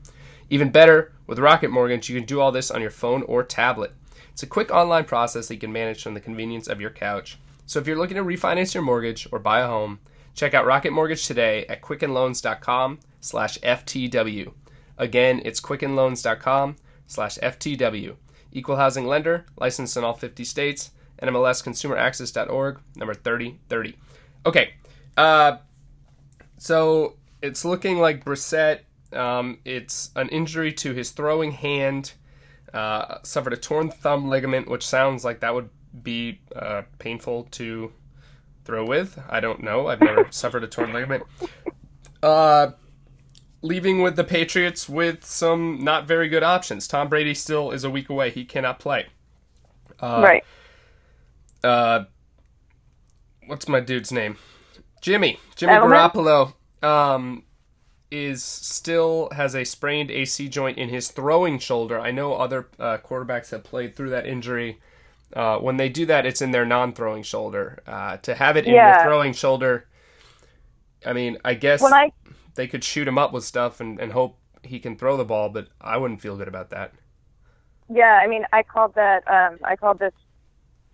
Even 0.51 0.69
better, 0.69 1.11
with 1.25 1.39
Rocket 1.39 1.71
Mortgage, 1.71 2.07
you 2.07 2.19
can 2.19 2.27
do 2.27 2.39
all 2.39 2.51
this 2.51 2.69
on 2.69 2.81
your 2.81 2.91
phone 2.91 3.23
or 3.23 3.43
tablet. 3.43 3.93
It's 4.31 4.43
a 4.43 4.47
quick 4.47 4.69
online 4.69 5.05
process 5.05 5.47
that 5.47 5.55
you 5.55 5.59
can 5.59 5.73
manage 5.73 6.03
from 6.03 6.13
the 6.13 6.19
convenience 6.19 6.67
of 6.67 6.79
your 6.79 6.91
couch. 6.91 7.39
So 7.65 7.79
if 7.79 7.87
you're 7.87 7.97
looking 7.97 8.17
to 8.17 8.23
refinance 8.23 8.75
your 8.75 8.83
mortgage 8.83 9.27
or 9.31 9.39
buy 9.39 9.61
a 9.61 9.67
home, 9.67 9.99
check 10.35 10.53
out 10.53 10.65
Rocket 10.65 10.91
Mortgage 10.91 11.25
today 11.25 11.65
at 11.67 11.81
quickenloans.com 11.81 12.99
slash 13.21 13.57
FTW. 13.59 14.53
Again, 14.97 15.41
it's 15.43 15.59
quickenloans.com 15.59 16.75
slash 17.07 17.37
FTW. 17.39 18.15
Equal 18.51 18.75
housing 18.75 19.07
lender, 19.07 19.45
licensed 19.57 19.97
in 19.97 20.03
all 20.03 20.13
50 20.13 20.43
states, 20.43 20.91
NMLSconsumeraccess.org, 21.21 22.79
number 22.95 23.13
3030. 23.13 23.97
Okay, 24.45 24.73
uh, 25.17 25.57
so 26.57 27.15
it's 27.41 27.65
looking 27.65 27.99
like 27.99 28.23
Brissett, 28.23 28.81
um, 29.13 29.59
it's 29.65 30.11
an 30.15 30.29
injury 30.29 30.71
to 30.73 30.93
his 30.93 31.11
throwing 31.11 31.51
hand, 31.51 32.13
uh, 32.73 33.17
suffered 33.23 33.53
a 33.53 33.57
torn 33.57 33.89
thumb 33.89 34.29
ligament, 34.29 34.69
which 34.69 34.85
sounds 34.85 35.25
like 35.25 35.39
that 35.39 35.53
would 35.53 35.69
be 36.03 36.39
uh, 36.55 36.83
painful 36.99 37.43
to 37.51 37.91
throw 38.65 38.85
with. 38.85 39.19
I 39.29 39.39
don't 39.39 39.63
know. 39.63 39.87
I've 39.87 40.01
never 40.01 40.27
suffered 40.31 40.63
a 40.63 40.67
torn 40.67 40.91
ligament. 40.91 41.23
Uh, 42.21 42.71
leaving 43.61 44.01
with 44.01 44.15
the 44.15 44.23
Patriots 44.23 44.89
with 44.89 45.23
some 45.23 45.83
not 45.83 46.07
very 46.07 46.27
good 46.27 46.43
options. 46.43 46.87
Tom 46.87 47.07
Brady 47.07 47.33
still 47.33 47.71
is 47.71 47.83
a 47.83 47.89
week 47.89 48.09
away. 48.09 48.29
He 48.29 48.45
cannot 48.45 48.79
play. 48.79 49.07
Uh, 49.99 50.21
right. 50.23 50.43
Uh, 51.63 52.05
what's 53.47 53.67
my 53.67 53.79
dude's 53.79 54.11
name? 54.11 54.37
Jimmy. 55.01 55.39
Jimmy? 55.55 55.73
Garoppolo. 55.73 56.53
Um, 56.83 57.43
is 58.11 58.43
still 58.43 59.29
has 59.33 59.55
a 59.55 59.63
sprained 59.63 60.11
AC 60.11 60.47
joint 60.47 60.77
in 60.77 60.89
his 60.89 61.09
throwing 61.09 61.59
shoulder. 61.59 61.99
I 61.99 62.11
know 62.11 62.33
other 62.35 62.67
uh, 62.79 62.97
quarterbacks 62.97 63.51
have 63.51 63.63
played 63.63 63.95
through 63.95 64.11
that 64.11 64.25
injury. 64.25 64.79
Uh, 65.35 65.57
when 65.59 65.77
they 65.77 65.89
do 65.89 66.05
that, 66.05 66.25
it's 66.25 66.41
in 66.41 66.51
their 66.51 66.65
non-throwing 66.65 67.23
shoulder. 67.23 67.79
Uh, 67.85 68.17
to 68.17 68.35
have 68.35 68.55
it 68.57 68.65
in 68.65 68.73
Yeah. 68.73 68.95
your 68.95 69.03
throwing 69.03 69.33
shoulder, 69.33 69.85
I 71.05 71.13
mean, 71.13 71.37
I 71.43 71.53
guess 71.53 71.81
When 71.81 71.93
I 71.93 72.11
they 72.55 72.67
could 72.67 72.83
shoot 72.83 73.07
him 73.07 73.17
up 73.17 73.33
with 73.33 73.43
stuff 73.43 73.79
and, 73.81 73.99
and 73.99 74.13
hope 74.13 74.37
he 74.63 74.79
can 74.79 74.95
throw 74.97 75.17
the 75.17 75.25
ball, 75.25 75.49
but 75.49 75.67
I 75.81 75.97
wouldn't 75.97 76.21
feel 76.21 76.37
good 76.37 76.47
about 76.47 76.69
that. 76.71 76.93
Yeah, 77.89 78.19
I 78.23 78.27
mean, 78.27 78.45
I 78.51 78.63
called 78.63 78.95
that. 78.95 79.23
Um, 79.27 79.59
I 79.63 79.75
called 79.75 79.99
this 79.99 80.13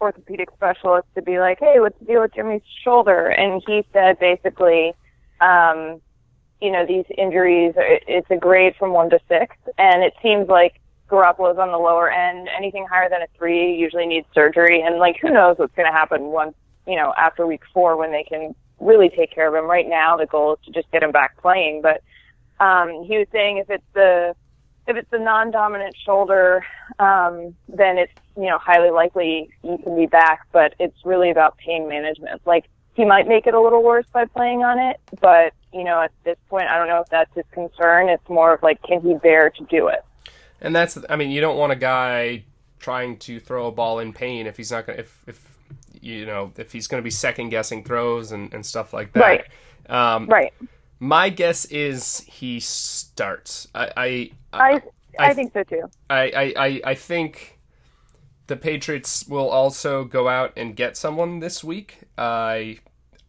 orthopedic 0.02 0.50
specialist 0.52 1.08
to 1.16 1.22
be 1.22 1.40
like, 1.40 1.60
"Hey, 1.60 1.80
what's 1.80 1.98
the 2.00 2.06
deal 2.06 2.22
with 2.22 2.34
Jimmy's 2.34 2.64
shoulder?" 2.84 3.28
And 3.28 3.62
he 3.66 3.86
said 3.94 4.20
basically, 4.20 4.94
um, 5.40 6.02
you 6.60 6.72
know, 6.72 6.86
these 6.86 7.06
injuries. 7.18 7.74
It's 7.78 8.30
a 8.30 8.38
grade 8.38 8.76
from 8.78 8.92
one 8.94 9.10
to 9.12 9.20
six, 9.30 9.56
and 9.78 10.04
it 10.04 10.14
seems 10.22 10.48
like 10.50 10.82
Garoppolo's 11.12 11.60
on 11.60 11.72
the 11.72 11.78
lower 11.78 12.10
end. 12.10 12.50
Anything 12.58 12.88
higher 12.90 13.10
than 13.10 13.22
a 13.22 13.28
three 13.38 13.76
usually 13.76 14.06
needs 14.06 14.28
surgery, 14.34 14.82
and 14.82 14.98
like, 14.98 15.18
who 15.22 15.30
knows 15.30 15.58
what's 15.58 15.76
going 15.76 15.88
to 15.88 15.92
happen 15.92 16.26
once 16.28 16.56
you 16.88 16.96
know 16.96 17.14
after 17.18 17.46
week 17.46 17.62
four 17.74 17.98
when 17.98 18.12
they 18.12 18.24
can 18.24 18.56
really 18.80 19.10
take 19.10 19.32
care 19.34 19.48
of 19.48 19.54
him. 19.54 19.70
Right 19.70 19.88
now, 19.88 20.18
the 20.18 20.26
goal 20.26 20.54
is 20.54 20.66
to 20.66 20.72
just 20.72 20.90
get 20.92 21.04
him 21.04 21.12
back 21.12 21.38
playing, 21.38 21.82
but 21.82 22.02
um, 22.64 23.04
he 23.04 23.18
was 23.18 23.28
saying 23.32 23.58
if 23.58 23.70
it's 23.70 23.84
the 23.94 24.36
if 24.88 24.98
it's 24.98 25.12
a 25.12 25.20
non-dominant 25.20 25.96
shoulder, 26.06 26.66
um, 27.00 27.56
then 27.68 27.98
it's 27.98 28.14
you 28.38 28.48
know 28.48 28.58
highly 28.58 28.90
likely 28.90 29.50
you 29.64 29.78
can 29.84 29.96
be 29.96 30.06
back. 30.06 30.48
But 30.52 30.76
it's 30.80 30.98
really 31.06 31.30
about 31.30 31.58
pain 31.58 31.88
management. 31.88 32.42
Like 32.46 32.66
he 32.94 33.06
might 33.06 33.28
make 33.28 33.48
it 33.48 33.54
a 33.54 33.62
little 33.62 33.84
worse 33.84 34.06
by 34.14 34.26
playing 34.26 34.64
on 34.64 34.80
it, 34.80 35.00
but 35.20 35.54
you 35.74 35.84
know 35.84 36.02
at 36.02 36.12
this 36.24 36.38
point 36.50 36.68
I 36.68 36.78
don't 36.78 36.88
know 36.88 37.02
if 37.02 37.10
that's 37.10 37.34
his 37.36 37.46
concern. 37.52 38.10
It's 38.10 38.30
more 38.30 38.54
of 38.54 38.64
like 38.64 38.82
can 38.84 39.02
he 39.02 39.14
bear 39.16 39.50
to 39.50 39.64
do 39.66 39.88
it? 39.88 40.06
And 40.62 40.76
that's, 40.76 40.98
I 41.10 41.16
mean, 41.16 41.32
you 41.32 41.42
don't 41.42 41.58
want 41.58 41.72
a 41.72 41.76
guy 41.76 42.46
trying 42.80 43.18
to 43.20 43.40
throw 43.40 43.68
a 43.68 43.72
ball 43.72 44.00
in 44.00 44.14
pain 44.14 44.48
if 44.48 44.58
he's 44.58 44.72
not 44.72 44.86
going 44.88 44.98
to, 44.98 45.04
if, 45.04 45.24
if, 45.28 45.58
you 46.02 46.26
know, 46.26 46.52
if 46.58 46.72
he's 46.72 46.88
going 46.88 47.00
to 47.02 47.04
be 47.04 47.10
second 47.12 47.50
guessing 47.50 47.84
throws 47.84 48.32
and, 48.32 48.54
and 48.54 48.66
stuff 48.66 48.94
like 48.94 49.14
that. 49.14 49.20
Right. 49.22 49.46
Um, 49.90 50.28
Right. 50.28 50.54
My 51.00 51.30
guess 51.30 51.66
is 51.66 52.20
he 52.28 52.60
starts. 52.60 53.68
I, 53.74 53.92
I, 53.98 54.32
I 54.54 54.72
I, 54.74 54.82
I- 55.30 55.34
think 55.34 55.52
so 55.54 55.64
too. 55.64 55.90
I, 56.10 56.22
I, 56.30 56.54
I, 56.58 56.82
I 56.86 56.96
think 56.96 57.60
the 58.48 58.56
Patriots 58.56 59.28
will 59.28 59.50
also 59.50 60.04
go 60.04 60.28
out 60.28 60.54
and 60.58 60.76
get 60.76 60.96
someone 60.98 61.40
this 61.40 61.64
week. 61.64 62.00
I, 62.18 62.80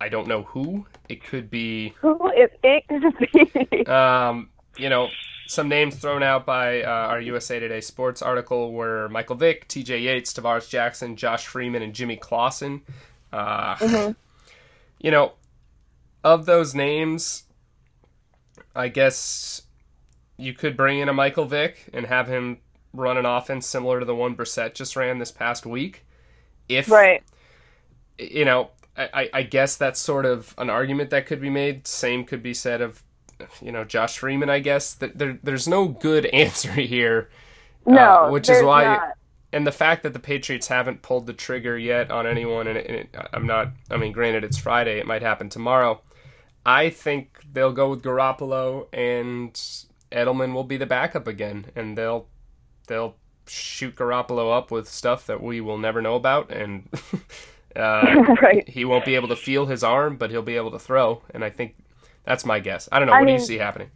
I 0.00 0.08
don't 0.10 0.28
know 0.28 0.42
who. 0.42 0.86
It 1.08 1.24
could 1.24 1.48
be 1.50 1.94
Who 2.00 2.30
is 2.32 2.50
it 2.62 2.84
going 2.88 3.02
to 3.12 3.66
be? 3.70 3.86
um, 3.86 4.50
you 4.76 4.88
know, 4.88 5.08
some 5.46 5.68
names 5.68 5.96
thrown 5.96 6.22
out 6.22 6.46
by 6.46 6.82
uh, 6.82 6.88
our 6.88 7.20
USA 7.20 7.58
Today 7.60 7.80
Sports 7.80 8.22
article 8.22 8.72
were 8.72 9.08
Michael 9.10 9.36
Vick, 9.36 9.68
T.J. 9.68 9.98
Yates, 10.00 10.32
Tarvaris 10.32 10.68
Jackson, 10.68 11.16
Josh 11.16 11.46
Freeman, 11.46 11.82
and 11.82 11.94
Jimmy 11.94 12.16
Clausen. 12.16 12.82
Uh, 13.32 13.76
You 15.00 15.10
know, 15.10 15.32
of 16.22 16.46
those 16.46 16.74
names, 16.74 17.42
I 18.74 18.86
guess 18.88 19.62
you 20.36 20.52
could 20.54 20.76
bring 20.76 21.00
in 21.00 21.08
a 21.08 21.12
Michael 21.12 21.44
Vick 21.44 21.88
and 21.92 22.06
have 22.06 22.28
him 22.28 22.58
run 22.94 23.16
an 23.16 23.26
offense 23.26 23.66
similar 23.66 23.98
to 23.98 24.06
the 24.06 24.14
one 24.14 24.36
Brissett 24.36 24.74
just 24.74 24.94
ran 24.94 25.18
this 25.18 25.32
past 25.32 25.66
week. 25.66 26.04
If 26.68 26.88
right. 26.88 27.22
you 28.18 28.44
know, 28.44 28.70
I- 28.96 29.30
I 29.32 29.42
guess 29.42 29.76
that's 29.76 29.98
sort 30.00 30.24
of 30.26 30.54
an 30.58 30.70
argument 30.70 31.10
that 31.10 31.26
could 31.26 31.40
be 31.40 31.50
made. 31.50 31.86
Same 31.88 32.24
could 32.24 32.42
be 32.42 32.54
said 32.54 32.80
of, 32.80 33.02
you 33.60 33.72
know, 33.72 33.84
Josh 33.84 34.18
Freeman. 34.18 34.50
I 34.50 34.60
guess 34.60 34.94
that 34.94 35.18
there, 35.18 35.38
there's 35.42 35.68
no 35.68 35.88
good 35.88 36.26
answer 36.32 36.72
here, 36.72 37.30
No, 37.86 38.26
uh, 38.26 38.30
which 38.30 38.48
is 38.48 38.62
why, 38.62 38.84
not. 38.84 39.12
and 39.52 39.66
the 39.66 39.72
fact 39.72 40.02
that 40.04 40.12
the 40.12 40.18
Patriots 40.18 40.68
haven't 40.68 41.02
pulled 41.02 41.26
the 41.26 41.32
trigger 41.32 41.76
yet 41.78 42.10
on 42.10 42.26
anyone, 42.26 42.66
and, 42.66 42.78
it, 42.78 42.86
and 42.86 42.96
it, 42.96 43.16
I'm 43.32 43.46
not. 43.46 43.68
I 43.90 43.96
mean, 43.96 44.12
granted, 44.12 44.44
it's 44.44 44.58
Friday; 44.58 44.98
it 44.98 45.06
might 45.06 45.22
happen 45.22 45.48
tomorrow. 45.48 46.00
I 46.64 46.90
think 46.90 47.40
they'll 47.52 47.72
go 47.72 47.90
with 47.90 48.02
Garoppolo, 48.02 48.86
and 48.92 49.52
Edelman 50.12 50.54
will 50.54 50.64
be 50.64 50.76
the 50.76 50.86
backup 50.86 51.26
again, 51.26 51.66
and 51.74 51.98
they'll 51.98 52.28
they'll 52.86 53.16
shoot 53.48 53.96
Garoppolo 53.96 54.56
up 54.56 54.70
with 54.70 54.88
stuff 54.88 55.26
that 55.26 55.42
we 55.42 55.60
will 55.60 55.78
never 55.78 56.00
know 56.00 56.14
about, 56.14 56.50
and 56.52 56.88
uh, 57.76 58.24
Right. 58.42 58.68
he 58.68 58.84
won't 58.84 59.04
be 59.04 59.14
able 59.16 59.28
to 59.28 59.36
feel 59.36 59.66
his 59.66 59.82
arm, 59.82 60.16
but 60.16 60.30
he'll 60.30 60.42
be 60.42 60.56
able 60.56 60.70
to 60.70 60.78
throw. 60.78 61.22
And 61.34 61.44
I 61.44 61.50
think 61.50 61.74
that's 62.24 62.44
my 62.44 62.60
guess. 62.60 62.88
I 62.92 62.98
don't 62.98 63.08
know. 63.08 63.14
I 63.14 63.20
what 63.20 63.26
do 63.26 63.32
you 63.32 63.38
see 63.38 63.58
happening? 63.58 63.90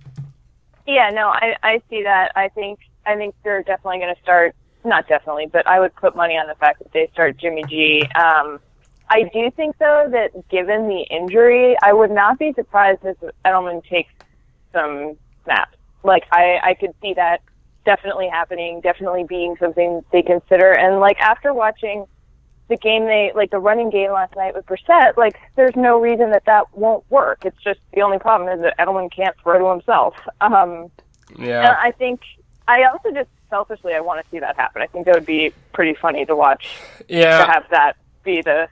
Yeah, 0.87 1.11
no, 1.11 1.29
I 1.29 1.57
I 1.63 1.83
see 1.91 2.03
that. 2.03 2.33
I 2.37 2.49
think 2.49 2.81
I 3.05 3.17
think 3.17 3.35
they're 3.45 3.63
definitely 3.63 3.99
going 3.99 4.15
to 4.15 4.23
start 4.23 4.55
not 4.85 5.09
definitely, 5.09 5.47
but 5.47 5.67
I 5.67 5.81
would 5.81 5.95
put 5.97 6.15
money 6.15 6.35
on 6.35 6.47
the 6.47 6.55
fact 6.55 6.79
that 6.79 6.93
they 6.93 7.09
start 7.13 7.37
Jimmy 7.37 7.65
G. 7.69 8.03
Um, 8.15 8.61
I 9.09 9.25
do 9.33 9.51
think 9.51 9.77
though 9.79 10.09
that 10.11 10.49
given 10.49 10.89
the 10.89 11.03
injury, 11.11 11.77
I 11.83 11.93
would 11.93 12.11
not 12.11 12.39
be 12.39 12.53
surprised 12.55 13.01
if 13.05 13.17
Edelman 13.45 13.85
takes 13.85 14.13
some 14.73 15.17
snaps. 15.45 15.77
Like 16.03 16.25
I, 16.33 16.59
I 16.63 16.75
could 16.75 16.95
see 17.03 17.15
that 17.15 17.41
definitely 17.85 18.29
happening, 18.29 18.81
definitely 18.81 19.25
being 19.29 19.57
something 19.61 20.05
they 20.13 20.23
consider. 20.23 20.73
And 20.73 21.01
like 21.01 21.19
after 21.21 21.55
watching 21.55 22.07
the 22.69 22.77
game 22.77 23.05
they 23.05 23.33
like 23.35 23.51
the 23.51 23.59
running 23.59 23.91
game 23.91 24.13
last 24.13 24.35
night 24.37 24.55
with 24.55 24.67
Brissett, 24.67 25.17
like 25.17 25.37
there's 25.55 25.77
no 25.77 26.01
reason 26.01 26.31
that 26.31 26.45
that 26.47 26.65
won't 26.77 27.05
work. 27.11 27.45
It's 27.45 27.63
just 27.63 27.81
the 27.95 28.03
only 28.03 28.19
problem 28.19 28.49
is 28.49 28.61
that 28.63 28.77
Edelman 28.79 29.11
can't 29.15 29.37
throw 29.43 29.59
to 29.59 29.71
himself. 29.71 30.15
Um, 30.41 30.91
Yeah. 31.39 31.61
and 31.69 31.77
I 31.83 31.93
think 31.93 32.21
I 32.69 32.85
also 32.85 33.13
just 33.13 33.29
selfishly 33.51 33.95
I 33.95 34.01
want 34.01 34.25
to 34.25 34.31
see 34.31 34.41
that 34.41 34.57
happen. 34.57 34.83
I 34.83 34.87
think 34.87 35.07
that 35.07 35.15
would 35.15 35.27
be 35.27 35.53
pretty 35.73 35.95
funny 35.95 36.25
to 36.27 36.35
watch 36.35 36.77
Yeah. 37.09 37.45
to 37.45 37.53
have 37.53 37.65
that 37.71 37.97
be 38.25 38.43
the 38.43 38.69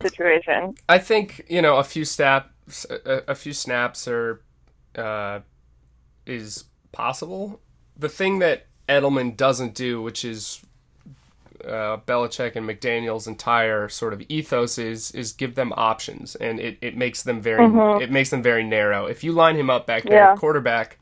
situation. 0.00 0.74
I 0.88 0.98
think 0.98 1.44
you 1.48 1.62
know 1.62 1.76
a 1.76 1.84
few 1.84 2.04
snaps, 2.04 2.86
a, 2.90 3.22
a 3.28 3.34
few 3.34 3.52
snaps 3.52 4.08
are 4.08 4.40
uh, 4.96 5.40
is 6.26 6.64
possible. 6.92 7.60
The 7.96 8.08
thing 8.08 8.38
that 8.40 8.66
Edelman 8.88 9.36
doesn't 9.36 9.74
do, 9.74 10.02
which 10.02 10.24
is 10.24 10.60
uh, 11.66 11.98
Belichick 12.06 12.56
and 12.56 12.68
McDaniel's 12.68 13.26
entire 13.26 13.88
sort 13.88 14.12
of 14.12 14.22
ethos, 14.28 14.78
is 14.78 15.10
is 15.12 15.32
give 15.32 15.54
them 15.54 15.72
options, 15.76 16.34
and 16.36 16.58
it, 16.60 16.78
it 16.80 16.96
makes 16.96 17.22
them 17.22 17.40
very 17.40 17.64
it 18.02 18.10
makes 18.10 18.30
them 18.30 18.42
very 18.42 18.64
narrow. 18.64 19.06
If 19.06 19.22
you 19.24 19.32
line 19.32 19.56
him 19.56 19.70
up 19.70 19.86
back 19.86 20.04
there, 20.04 20.12
Yeah. 20.14 20.36
quarterback, 20.36 20.98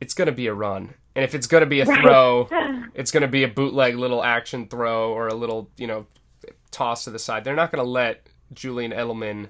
it's 0.00 0.14
going 0.14 0.26
to 0.26 0.32
be 0.32 0.46
a 0.46 0.54
run. 0.54 0.94
And 1.14 1.24
if 1.24 1.34
it's 1.34 1.46
going 1.46 1.60
to 1.62 1.66
be 1.66 1.80
a 1.80 1.86
throw, 1.86 2.48
it's 2.94 3.10
going 3.10 3.20
to 3.22 3.28
be 3.28 3.42
a 3.44 3.48
bootleg 3.48 3.96
little 3.96 4.22
action 4.24 4.66
throw 4.66 5.12
or 5.12 5.28
a 5.28 5.34
little, 5.34 5.70
you 5.76 5.86
know, 5.86 6.06
toss 6.70 7.04
to 7.04 7.10
the 7.10 7.18
side. 7.18 7.44
They're 7.44 7.54
not 7.54 7.70
going 7.70 7.84
to 7.84 7.90
let 7.90 8.26
Julian 8.54 8.92
Edelman 8.92 9.48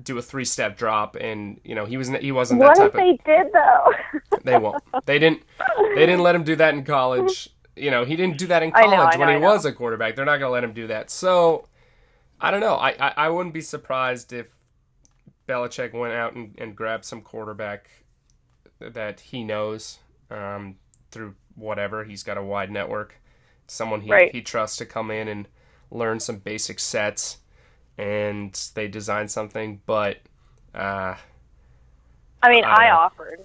do 0.00 0.18
a 0.18 0.22
three-step 0.22 0.76
drop, 0.76 1.16
and 1.16 1.58
you 1.64 1.74
know 1.74 1.86
he 1.86 1.96
was 1.96 2.08
he 2.20 2.30
wasn't 2.30 2.60
that 2.60 2.76
type 2.76 2.88
if 2.88 2.92
they 2.92 3.18
did 3.24 3.46
though? 3.52 3.92
They 4.44 4.58
won't. 4.58 4.82
They 5.06 5.18
didn't. 5.18 5.42
They 5.94 6.04
didn't 6.06 6.20
let 6.20 6.34
him 6.34 6.44
do 6.44 6.54
that 6.56 6.74
in 6.74 6.84
college. 6.84 7.48
You 7.76 7.90
know 7.90 8.04
he 8.04 8.16
didn't 8.16 8.38
do 8.38 8.46
that 8.46 8.62
in 8.62 8.72
I 8.74 8.86
know, 8.86 8.96
college 8.96 9.14
I 9.16 9.18
when 9.18 9.28
know, 9.28 9.38
he 9.38 9.40
was 9.40 9.64
a 9.64 9.72
quarterback. 9.72 10.16
They're 10.16 10.24
not 10.24 10.38
going 10.38 10.48
to 10.48 10.52
let 10.52 10.64
him 10.64 10.72
do 10.72 10.86
that. 10.88 11.10
So 11.10 11.66
I 12.40 12.50
don't 12.50 12.60
know. 12.60 12.74
I, 12.74 12.90
I 12.90 13.14
I 13.16 13.28
wouldn't 13.28 13.54
be 13.54 13.60
surprised 13.60 14.32
if 14.32 14.46
Belichick 15.48 15.92
went 15.92 16.14
out 16.14 16.34
and, 16.34 16.54
and 16.58 16.74
grabbed 16.74 17.04
some 17.04 17.20
quarterback 17.22 17.90
that 18.80 19.20
he 19.20 19.44
knows 19.44 19.98
um, 20.30 20.76
through 21.10 21.34
whatever. 21.54 22.04
He's 22.04 22.22
got 22.22 22.36
a 22.38 22.42
wide 22.42 22.70
network. 22.70 23.16
Someone 23.66 24.00
he, 24.02 24.10
Right. 24.10 24.32
he 24.32 24.42
trusts 24.42 24.76
to 24.78 24.86
come 24.86 25.10
in 25.10 25.28
and 25.28 25.48
learn 25.90 26.20
some 26.20 26.38
basic 26.38 26.78
sets, 26.78 27.38
and 27.98 28.52
they 28.74 28.88
design 28.88 29.28
something. 29.28 29.80
But 29.86 30.18
uh, 30.74 31.14
I 32.42 32.50
mean, 32.50 32.64
I 32.64 32.86
I, 32.86 32.90
offered. 32.90 33.44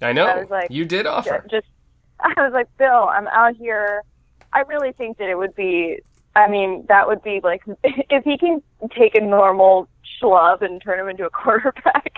I 0.00 0.12
know 0.12 0.26
I 0.26 0.40
was 0.40 0.50
like, 0.50 0.70
you 0.70 0.84
did 0.84 1.06
offer. 1.06 1.44
Just, 1.50 1.66
I 2.36 2.42
was 2.42 2.52
like, 2.52 2.68
Bill, 2.78 3.08
I'm 3.08 3.28
out 3.28 3.56
here. 3.56 4.02
I 4.52 4.60
really 4.60 4.92
think 4.92 5.18
that 5.18 5.28
it 5.28 5.36
would 5.36 5.54
be. 5.54 6.00
I 6.36 6.48
mean, 6.48 6.84
that 6.88 7.06
would 7.08 7.22
be 7.22 7.40
like 7.42 7.62
if 7.84 8.24
he 8.24 8.38
can 8.38 8.62
take 8.90 9.14
a 9.16 9.20
normal 9.20 9.88
schlub 10.20 10.62
and 10.62 10.80
turn 10.80 10.98
him 11.00 11.08
into 11.08 11.26
a 11.26 11.30
quarterback. 11.42 12.12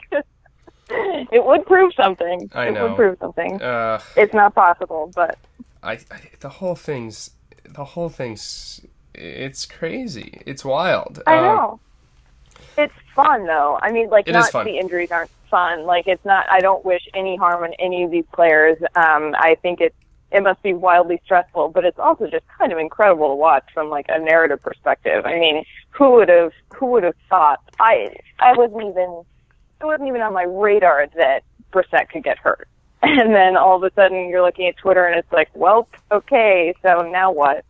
it 0.90 1.44
would 1.44 1.66
prove 1.66 1.92
something. 1.94 2.50
I 2.54 2.70
know. 2.70 2.86
it 2.86 2.88
would 2.90 2.96
prove 2.96 3.18
something. 3.20 3.62
Uh, 3.62 4.00
It's 4.16 4.34
not 4.34 4.54
possible, 4.54 5.10
but 5.14 5.38
I, 5.82 5.92
I 5.92 6.20
the 6.40 6.48
whole 6.48 6.74
thing's 6.74 7.30
the 7.68 7.84
whole 7.84 8.08
thing's 8.08 8.80
it's 9.14 9.66
crazy. 9.66 10.42
It's 10.46 10.64
wild. 10.64 11.22
I 11.26 11.36
Um, 11.36 11.44
know. 11.44 11.80
It's 12.78 12.94
fun 13.14 13.46
though. 13.46 13.78
I 13.82 13.90
mean, 13.92 14.10
like 14.10 14.26
not 14.28 14.52
the 14.52 14.78
injuries 14.78 15.10
aren't 15.10 15.30
fun. 15.50 15.84
Like 15.84 16.06
it's 16.06 16.24
not. 16.24 16.46
I 16.50 16.60
don't 16.60 16.84
wish 16.84 17.02
any 17.14 17.36
harm 17.36 17.64
on 17.64 17.72
any 17.78 18.04
of 18.04 18.10
these 18.10 18.24
players. 18.32 18.78
Um, 18.94 19.34
I 19.38 19.56
think 19.62 19.80
it 19.80 19.94
it 20.30 20.42
must 20.42 20.62
be 20.62 20.72
wildly 20.72 21.20
stressful, 21.24 21.70
but 21.70 21.84
it's 21.84 21.98
also 21.98 22.26
just 22.26 22.44
kind 22.58 22.72
of 22.72 22.78
incredible 22.78 23.28
to 23.28 23.34
watch 23.34 23.64
from 23.74 23.90
like 23.90 24.06
a 24.08 24.18
narrative 24.18 24.62
perspective. 24.62 25.26
I 25.26 25.38
mean, 25.38 25.64
who 25.90 26.12
would 26.12 26.28
have 26.28 26.52
who 26.74 26.86
would 26.86 27.02
have 27.02 27.16
thought? 27.28 27.60
I 27.78 28.14
I 28.38 28.52
wasn't 28.56 28.82
even 28.82 29.24
it 29.80 29.84
wasn't 29.84 30.08
even 30.08 30.20
on 30.20 30.32
my 30.32 30.44
radar 30.44 31.06
that 31.16 31.42
Brissett 31.72 32.08
could 32.10 32.24
get 32.24 32.38
hurt. 32.38 32.68
And 33.02 33.34
then 33.34 33.56
all 33.56 33.76
of 33.76 33.82
a 33.82 33.90
sudden 33.94 34.28
you're 34.28 34.42
looking 34.42 34.66
at 34.68 34.76
Twitter 34.76 35.06
and 35.06 35.18
it's 35.18 35.32
like, 35.32 35.48
well, 35.54 35.88
okay, 36.12 36.74
so 36.82 37.00
now 37.10 37.32
what? 37.32 37.64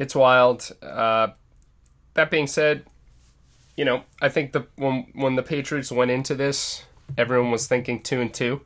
It's 0.00 0.16
wild. 0.16 0.68
Uh, 0.82 1.28
that 2.14 2.28
being 2.28 2.48
said, 2.48 2.84
you 3.80 3.86
know, 3.86 4.02
I 4.20 4.28
think 4.28 4.52
the 4.52 4.66
when 4.76 5.06
when 5.14 5.36
the 5.36 5.42
Patriots 5.42 5.90
went 5.90 6.10
into 6.10 6.34
this, 6.34 6.84
everyone 7.16 7.50
was 7.50 7.66
thinking 7.66 8.02
two 8.02 8.20
and 8.20 8.30
two, 8.32 8.60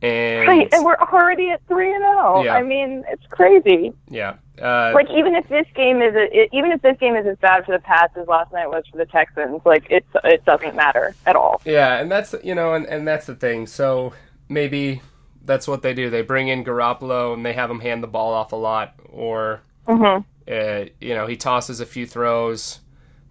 and, 0.00 0.48
Right, 0.48 0.66
and 0.72 0.82
we're 0.86 0.96
already 0.96 1.50
at 1.50 1.60
three 1.68 1.92
and 1.92 2.02
zero. 2.02 2.42
Yeah. 2.42 2.54
I 2.54 2.62
mean, 2.62 3.04
it's 3.10 3.26
crazy. 3.26 3.92
yeah, 4.08 4.36
uh, 4.58 4.92
Like 4.94 5.10
even 5.10 5.34
if 5.34 5.46
this 5.50 5.66
game 5.74 6.00
is 6.00 6.14
a, 6.14 6.34
it, 6.34 6.48
even 6.54 6.72
if 6.72 6.80
this 6.80 6.96
game 6.98 7.14
is 7.14 7.26
as 7.26 7.36
bad 7.40 7.66
for 7.66 7.72
the 7.72 7.78
Pats 7.78 8.16
as 8.16 8.26
last 8.26 8.54
night 8.54 8.68
was 8.68 8.84
for 8.90 8.96
the 8.96 9.04
Texans, 9.04 9.60
like 9.66 9.86
it's 9.90 10.08
it 10.24 10.42
doesn't 10.46 10.74
matter 10.74 11.14
at 11.26 11.36
all. 11.36 11.60
yeah, 11.66 11.98
and 12.00 12.10
that's 12.10 12.34
you 12.42 12.54
know, 12.54 12.72
and, 12.72 12.86
and 12.86 13.06
that's 13.06 13.26
the 13.26 13.34
thing. 13.34 13.66
So 13.66 14.14
maybe 14.48 15.02
that's 15.44 15.68
what 15.68 15.82
they 15.82 15.92
do. 15.92 16.08
They 16.08 16.22
bring 16.22 16.48
in 16.48 16.64
Garoppolo 16.64 17.34
and 17.34 17.44
they 17.44 17.52
have 17.52 17.70
him 17.70 17.80
hand 17.80 18.02
the 18.02 18.08
ball 18.08 18.32
off 18.32 18.52
a 18.52 18.56
lot, 18.56 18.94
or 19.10 19.60
hmm 19.86 20.20
uh, 20.50 20.86
you 21.02 21.12
know, 21.14 21.26
he 21.26 21.36
tosses 21.36 21.80
a 21.80 21.86
few 21.86 22.06
throws. 22.06 22.80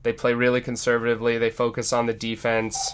They 0.05 0.13
play 0.13 0.35
really 0.35 0.61
conservatively. 0.61 1.39
They 1.39 1.49
focus 1.49 1.91
on 1.91 2.05
the 2.05 2.13
defense. 2.13 2.93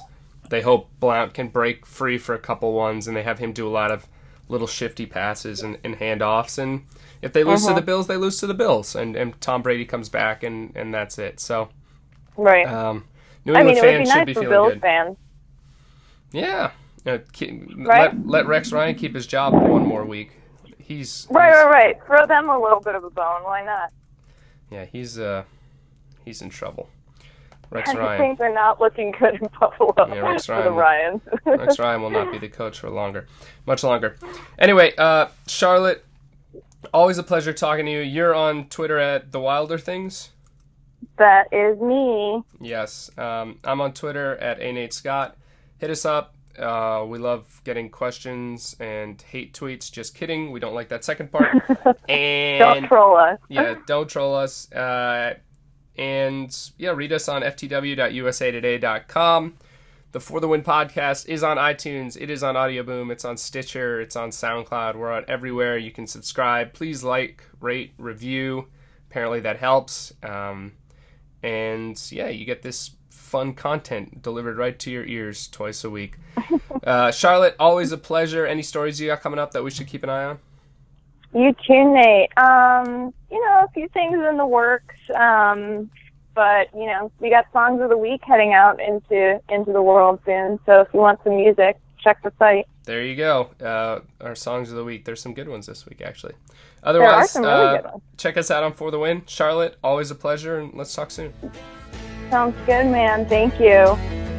They 0.50 0.62
hope 0.62 0.89
Blount 1.02 1.34
can 1.34 1.50
break 1.50 1.86
free 1.86 2.17
for 2.17 2.34
a 2.34 2.39
couple 2.39 2.71
ones, 2.71 3.06
and 3.06 3.17
they 3.17 3.24
have 3.24 3.38
him 3.38 3.52
do 3.52 3.67
a 3.67 3.69
lot 3.69 3.91
of 3.91 4.08
little 4.47 4.65
shifty 4.65 5.06
passes 5.06 5.62
and, 5.62 5.78
and 5.84 5.97
handoffs. 5.97 6.58
And 6.58 6.86
if 7.21 7.34
they 7.34 7.43
lose 7.43 7.65
to 7.67 7.74
the 7.74 7.82
Bills, 7.82 8.08
they 8.08 8.15
lose 8.15 8.38
to 8.39 8.47
the 8.47 8.54
Bills, 8.54 8.95
and, 8.95 9.17
and 9.17 9.39
Tom 9.41 9.62
Brady 9.62 9.84
comes 9.84 10.08
back, 10.08 10.41
and, 10.43 10.71
and 10.74 10.93
that's 10.93 11.19
it. 11.19 11.41
So, 11.41 11.67
Right. 12.38 12.65
um, 12.65 13.04
New 13.43 13.56
I 13.56 13.63
mean, 13.63 13.76
it 13.78 13.82
would 13.82 13.82
be 13.82 13.88
fans 13.97 14.08
should 14.10 14.15
nice 14.19 14.26
be 14.26 14.34
for 14.34 14.39
feeling 14.41 14.54
Bills 14.54 14.74
good. 14.76 14.82
fans. 14.82 15.17
Yeah, 16.32 16.71
Uh, 17.06 17.17
keep, 17.34 17.74
Right. 17.76 18.13
let, 18.15 18.28
let 18.28 18.47
Rex 18.47 18.71
Ryan 18.71 18.95
keep 18.95 19.13
his 19.15 19.28
job 19.28 19.54
one 19.54 19.86
more 19.86 20.06
week. 20.06 20.32
He's 20.78 21.28
Right, 21.30 21.50
he's- 21.52 21.65
right, 21.65 21.71
right. 21.71 22.06
Throw 22.06 22.26
them 22.26 22.50
a 22.50 22.58
little 22.58 22.80
bit 22.80 22.95
of 22.95 23.04
a 23.04 23.10
bone. 23.10 23.43
Why 23.43 23.65
not? 23.65 23.91
Yeah, 24.69 24.86
he's 24.86 25.19
uh, 25.19 25.43
he's 26.24 26.41
in 26.41 26.50
trouble. 26.50 26.89
Rex 27.72 27.94
Ryan. 27.96 28.22
things 28.22 28.40
are 28.42 28.54
not 28.54 28.80
looking 28.80 29.12
good 29.12 29.36
in 29.42 29.50
Buffalo 29.60 29.94
Yeah, 29.98 30.20
Rex 30.22 30.46
for 30.48 30.62
the 30.62 30.72
Ryan. 30.72 31.22
Ryans. 31.46 31.60
Rex 31.60 31.80
Ryan 31.80 32.02
will 32.02 32.10
not 32.12 32.32
be 32.32 32.38
the 32.38 32.50
coach 32.50 32.80
for 32.80 32.90
longer, 32.90 33.28
much 33.66 33.84
longer. 33.84 34.16
Anyway, 34.60 34.94
uh, 34.98 35.28
Charlotte, 35.48 36.06
always 36.94 37.18
a 37.18 37.24
pleasure 37.24 37.54
talking 37.54 37.86
to 37.86 37.92
you. 37.92 38.00
You're 38.02 38.36
on 38.36 38.68
Twitter 38.68 38.98
at 39.00 39.32
the 39.32 39.40
Wilder 39.40 39.78
Things. 39.78 40.32
that 41.18 41.48
is 41.54 41.80
me. 41.80 42.44
Yes, 42.60 43.10
um, 43.18 43.60
I'm 43.64 43.80
on 43.82 43.94
Twitter 43.94 44.36
at 44.38 44.60
a 44.60 44.72
Nate 44.72 44.94
Scott. 44.94 45.38
Hit 45.78 45.90
us 45.90 46.06
up. 46.06 46.36
Uh, 46.60 47.06
we 47.08 47.18
love 47.18 47.62
getting 47.64 47.90
questions 47.90 48.76
and 48.82 49.20
hate 49.22 49.54
tweets. 49.54 49.90
Just 49.90 50.14
kidding. 50.14 50.52
We 50.52 50.60
don't 50.60 50.76
like 50.76 50.90
that 50.90 51.06
second 51.06 51.32
part. 51.32 51.48
and 52.10 52.60
Don't 52.60 52.78
And 52.80 52.88
troll 52.88 53.16
us. 53.16 53.40
yeah, 53.48 53.76
don't 53.88 54.10
troll 54.10 54.36
us. 54.36 54.70
Uh, 54.72 55.36
and 55.98 56.56
yeah, 56.78 56.92
read 56.92 57.12
us 57.12 57.28
on 57.28 57.42
ftw.usatoday.com. 57.42 59.58
The 60.12 60.20
For 60.20 60.40
the 60.42 60.48
Win 60.48 60.64
podcast 60.64 61.28
is 61.30 61.42
on 61.42 61.58
iTunes. 61.58 62.18
It 62.20 62.30
is 62.30 62.44
on 62.44 62.56
Audioboom. 62.56 63.12
It's 63.12 63.24
on 63.24 63.38
Stitcher. 63.38 64.02
It's 64.02 64.18
on 64.18 64.32
SoundCloud. 64.32 64.96
We're 64.96 65.12
on 65.12 65.24
everywhere. 65.28 65.78
You 65.78 65.92
can 65.92 66.06
subscribe. 66.06 66.74
Please 66.74 67.04
like, 67.04 67.44
rate, 67.62 67.94
review. 67.98 68.68
Apparently 69.10 69.40
that 69.42 69.58
helps. 69.58 70.14
Um, 70.22 70.74
and 71.42 72.00
yeah, 72.12 72.28
you 72.28 72.46
get 72.46 72.62
this 72.62 72.92
fun 73.10 73.54
content 73.54 74.22
delivered 74.22 74.58
right 74.58 74.78
to 74.80 74.92
your 74.92 75.06
ears 75.06 75.48
twice 75.48 75.84
a 75.84 75.90
week. 75.90 76.16
Uh, 76.84 77.12
Charlotte, 77.12 77.56
always 77.60 77.92
a 77.92 77.98
pleasure. 77.98 78.44
Any 78.44 78.64
stories 78.64 79.00
you 79.00 79.06
got 79.06 79.22
coming 79.22 79.38
up 79.38 79.52
that 79.52 79.64
we 79.64 79.70
should 79.70 79.86
keep 79.86 80.02
an 80.02 80.10
eye 80.10 80.24
on? 80.24 80.40
You 81.32 81.54
too, 81.66 81.94
Nate. 81.94 82.36
Um, 82.38 83.14
you 83.32 83.39
know, 83.39 83.62
a 83.63 83.72
few 83.74 83.88
things 83.89 84.15
in 84.15 84.38
the 84.38 84.46
works. 84.46 84.96
Um, 85.15 85.89
but 86.34 86.70
you 86.74 86.86
know, 86.86 87.12
we 87.20 87.30
got 87.30 87.46
songs 87.52 87.82
of 87.82 87.89
the 87.89 87.98
week 87.98 88.22
heading 88.24 88.54
out 88.54 88.80
into 88.80 89.41
into 89.50 89.72
the 89.72 89.82
world 89.82 90.20
soon. 90.26 90.60
So 90.65 90.82
if 90.82 90.88
you 90.94 91.00
want 91.00 91.20
some 91.24 91.36
music, 91.36 91.78
check 92.00 92.22
the 92.24 92.32
site. 92.39 92.67
There 92.84 93.04
you 93.04 93.15
go. 93.15 93.52
Uh, 93.60 94.00
our 94.22 94.36
songs 94.36 94.72
of 94.72 94.78
the 94.78 94.84
week. 94.84 95.06
There's 95.06 95.22
some 95.22 95.34
good 95.34 95.48
ones 95.48 95.67
this 95.67 95.86
week, 95.86 96.02
actually. 96.02 96.34
Otherwise, 96.84 97.36
really 97.36 97.48
uh, 97.48 97.91
check 98.17 98.38
us 98.38 98.50
out 98.50 98.63
on 98.63 98.74
For 98.74 98.89
the 98.89 98.98
Win. 98.98 99.24
Charlotte, 99.28 99.78
always 99.84 100.10
a 100.10 100.15
pleasure, 100.15 100.58
and 100.58 100.74
let's 100.74 100.96
talk 100.96 101.12
soon. 101.12 101.32
Sounds 102.32 102.56
good, 102.65 102.88
man. 102.88 103.28
Thank 103.28 103.60
you. 103.60 104.31